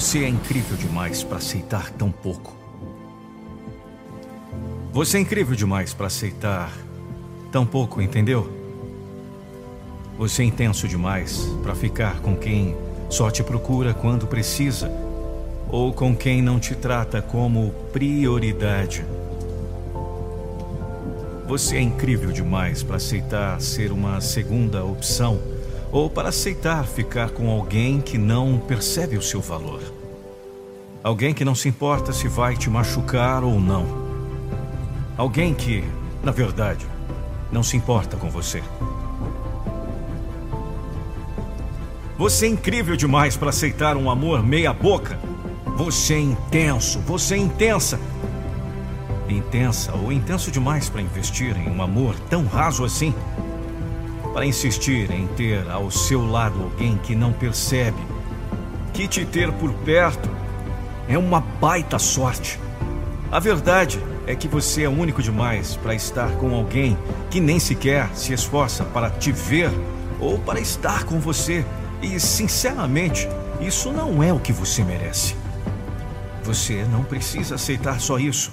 Você 0.01 0.25
é 0.25 0.29
incrível 0.29 0.79
demais 0.79 1.23
para 1.23 1.37
aceitar 1.37 1.91
tão 1.91 2.11
pouco. 2.11 2.57
Você 4.95 5.19
é 5.19 5.21
incrível 5.21 5.55
demais 5.55 5.93
para 5.93 6.07
aceitar 6.07 6.73
tão 7.53 7.67
pouco, 7.67 8.01
entendeu? 8.01 8.51
Você 10.17 10.41
é 10.41 10.47
intenso 10.47 10.89
demais 10.89 11.47
para 11.63 11.75
ficar 11.75 12.21
com 12.21 12.35
quem 12.35 12.75
só 13.11 13.31
te 13.31 13.43
procura 13.43 13.93
quando 13.93 14.27
precisa 14.27 14.91
ou 15.69 15.93
com 15.93 16.17
quem 16.17 16.41
não 16.41 16.59
te 16.59 16.75
trata 16.75 17.21
como 17.21 17.71
prioridade. 17.93 19.05
Você 21.47 21.77
é 21.77 21.83
incrível 21.83 22.33
demais 22.33 22.83
para 22.83 22.97
aceitar 22.97 23.61
ser 23.61 23.93
uma 23.93 24.19
segunda 24.23 24.83
opção 24.83 25.60
ou 25.93 26.09
para 26.09 26.29
aceitar 26.29 26.85
ficar 26.87 27.31
com 27.31 27.51
alguém 27.51 28.01
que 28.01 28.17
não 28.17 28.59
percebe 28.59 29.17
o 29.17 29.23
seu 29.23 29.41
valor. 29.41 29.81
Alguém 31.03 31.35
que 31.35 31.45
não 31.45 31.55
se 31.55 31.69
importa 31.69 32.13
se 32.13 32.29
vai 32.29 32.57
te 32.57 32.71
machucar 32.71 33.43
ou 33.43 33.61
não. 33.61 33.87
Alguém 35.17 35.55
que, 35.55 35.83
na 36.23 36.31
verdade, 36.31 36.87
não 37.51 37.63
se 37.63 37.77
importa 37.77 38.17
com 38.17 38.31
você. 38.31 38.63
Você 42.17 42.47
é 42.47 42.49
incrível 42.51 42.97
demais 42.97 43.37
para 43.37 43.49
aceitar 43.49 43.97
um 43.97 44.11
amor 44.11 44.45
meia-boca. 44.45 45.19
Você 45.77 46.15
é 46.15 46.21
intenso, 46.21 47.01
você 47.01 47.35
é 47.35 47.39
intensa. 47.39 47.99
Intensa 49.27 49.95
ou 49.95 50.13
intenso 50.13 50.51
demais 50.51 50.91
para 50.91 51.01
investir 51.01 51.57
em 51.57 51.71
um 51.71 51.83
amor 51.83 52.15
tão 52.29 52.45
raso 52.45 52.85
assim 52.85 53.15
para 54.33 54.47
insistir 54.47 55.11
em 55.11 55.27
ter 55.29 55.69
ao 55.71 55.91
seu 55.91 56.25
lado 56.25 56.63
alguém 56.63 56.99
que 56.99 57.15
não 57.15 57.33
percebe 57.33 57.99
que 58.93 59.09
te 59.09 59.25
ter 59.25 59.51
por 59.53 59.73
perto 59.73 60.29
é 61.09 61.17
uma 61.17 61.41
baita 61.41 61.99
sorte. 61.99 62.61
A 63.33 63.39
verdade 63.39 63.99
é 64.27 64.35
que 64.35 64.47
você 64.47 64.83
é 64.83 64.89
único 64.89 65.23
demais 65.23 65.77
para 65.77 65.95
estar 65.95 66.31
com 66.33 66.55
alguém 66.55 66.99
que 67.31 67.41
nem 67.41 67.59
sequer 67.59 68.11
se 68.15 68.33
esforça 68.33 68.85
para 68.85 69.09
te 69.09 69.33
ver 69.33 69.71
ou 70.21 70.39
para 70.39 70.61
estar 70.61 71.05
com 71.05 71.19
você. 71.19 71.65
E, 72.03 72.21
sinceramente, 72.21 73.29
isso 73.61 73.91
não 73.91 74.23
é 74.23 74.33
o 74.33 74.39
que 74.39 74.53
você 74.53 74.83
merece. 74.85 75.35
Você 76.45 76.85
não 76.85 77.03
precisa 77.03 77.55
aceitar 77.55 78.01
só 78.01 78.19
isso. 78.19 78.53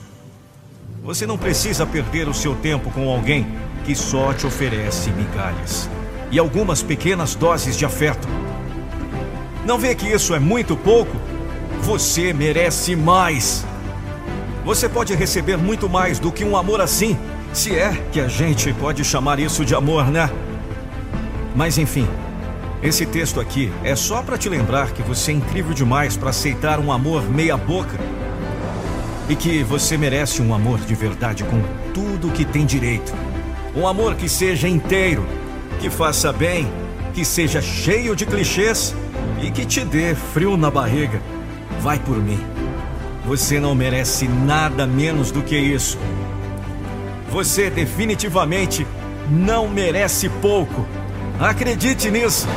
Você 1.03 1.25
não 1.25 1.37
precisa 1.37 1.85
perder 1.85 2.27
o 2.27 2.33
seu 2.33 2.55
tempo 2.55 2.89
com 2.91 3.09
alguém 3.09 3.45
que 3.87 3.95
só 3.95 4.33
te 4.33 4.45
oferece 4.45 5.09
migalhas 5.11 5.89
e 6.29 6.37
algumas 6.37 6.83
pequenas 6.83 7.35
doses 7.35 7.77
de 7.77 7.85
afeto. 7.85 8.27
Não 9.65 9.79
vê 9.79 9.95
que 9.95 10.05
isso 10.05 10.35
é 10.35 10.39
muito 10.39 10.75
pouco? 10.75 11.15
Você 11.83 12.33
merece 12.33 12.97
mais. 12.97 13.65
Você 14.65 14.89
pode 14.89 15.15
receber 15.15 15.55
muito 15.55 15.87
mais 15.87 16.19
do 16.19 16.33
que 16.33 16.43
um 16.43 16.57
amor 16.57 16.81
assim, 16.81 17.17
se 17.53 17.77
é 17.77 17.93
que 18.11 18.19
a 18.19 18.27
gente 18.27 18.73
pode 18.73 19.05
chamar 19.05 19.39
isso 19.39 19.63
de 19.63 19.73
amor, 19.73 20.11
né? 20.11 20.29
Mas 21.55 21.77
enfim, 21.77 22.09
esse 22.83 23.05
texto 23.05 23.39
aqui 23.39 23.71
é 23.85 23.95
só 23.95 24.21
para 24.21 24.37
te 24.37 24.49
lembrar 24.49 24.91
que 24.91 25.01
você 25.01 25.31
é 25.31 25.35
incrível 25.35 25.73
demais 25.73 26.17
para 26.17 26.31
aceitar 26.31 26.77
um 26.77 26.91
amor 26.91 27.23
meia-boca 27.23 27.97
e 29.29 29.35
que 29.35 29.63
você 29.63 29.97
merece 29.97 30.41
um 30.41 30.53
amor 30.53 30.77
de 30.81 30.93
verdade 30.93 31.45
com 31.45 31.61
tudo 31.93 32.33
que 32.33 32.43
tem 32.43 32.65
direito. 32.65 33.26
Um 33.77 33.85
amor 33.85 34.15
que 34.15 34.27
seja 34.27 34.67
inteiro, 34.67 35.23
que 35.79 35.87
faça 35.87 36.33
bem, 36.33 36.67
que 37.13 37.23
seja 37.23 37.61
cheio 37.61 38.15
de 38.15 38.25
clichês 38.25 38.95
e 39.39 39.51
que 39.51 39.67
te 39.67 39.85
dê 39.85 40.15
frio 40.15 40.57
na 40.57 40.71
barriga. 40.71 41.21
Vai 41.79 41.99
por 41.99 42.17
mim. 42.17 42.39
Você 43.27 43.59
não 43.59 43.75
merece 43.75 44.27
nada 44.27 44.87
menos 44.87 45.29
do 45.29 45.43
que 45.43 45.55
isso. 45.55 45.99
Você 47.29 47.69
definitivamente 47.69 48.87
não 49.29 49.67
merece 49.67 50.27
pouco. 50.27 50.83
Acredite 51.39 52.09
nisso. 52.09 52.47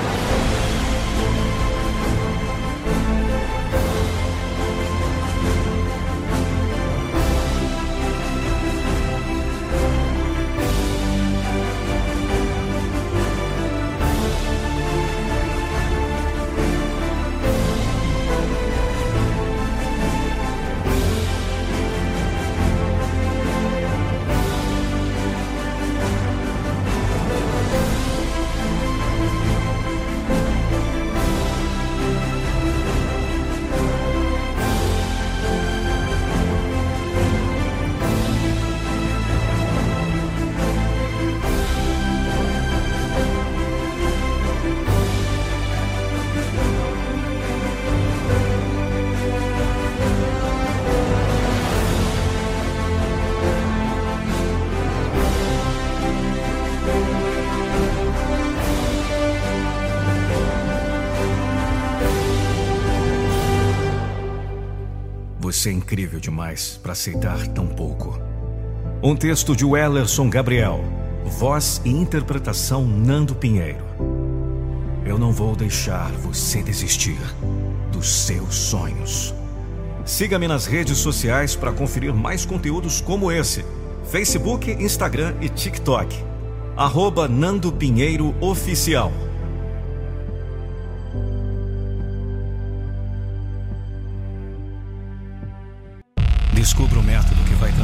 É 65.67 65.73
incrível 65.73 66.19
demais 66.19 66.81
para 66.83 66.93
aceitar 66.93 67.47
tão 67.49 67.67
pouco. 67.67 68.19
Um 69.03 69.15
texto 69.15 69.55
de 69.55 69.65
Wellerson 69.65 70.31
Gabriel. 70.31 70.83
Voz 71.25 71.83
e 71.85 71.91
interpretação 71.91 72.87
Nando 72.87 73.35
Pinheiro. 73.35 73.85
Eu 75.05 75.19
não 75.19 75.33
vou 75.33 75.55
deixar 75.55 76.11
você 76.13 76.63
desistir 76.63 77.19
dos 77.93 78.09
seus 78.09 78.55
sonhos. 78.55 79.35
Siga-me 80.07 80.49
nas 80.49 80.65
redes 80.65 80.97
sociais 80.97 81.55
para 81.55 81.73
conferir 81.73 82.15
mais 82.15 82.47
conteúdos 82.47 83.03
como 83.03 83.31
esse: 83.31 83.63
Facebook, 84.11 84.71
Instagram 84.71 85.35
e 85.43 85.49
TikTok. 85.49 86.17
Arroba 86.75 87.29
Nando 87.29 87.71
Pinheiro 87.71 88.35
Oficial. 88.41 89.13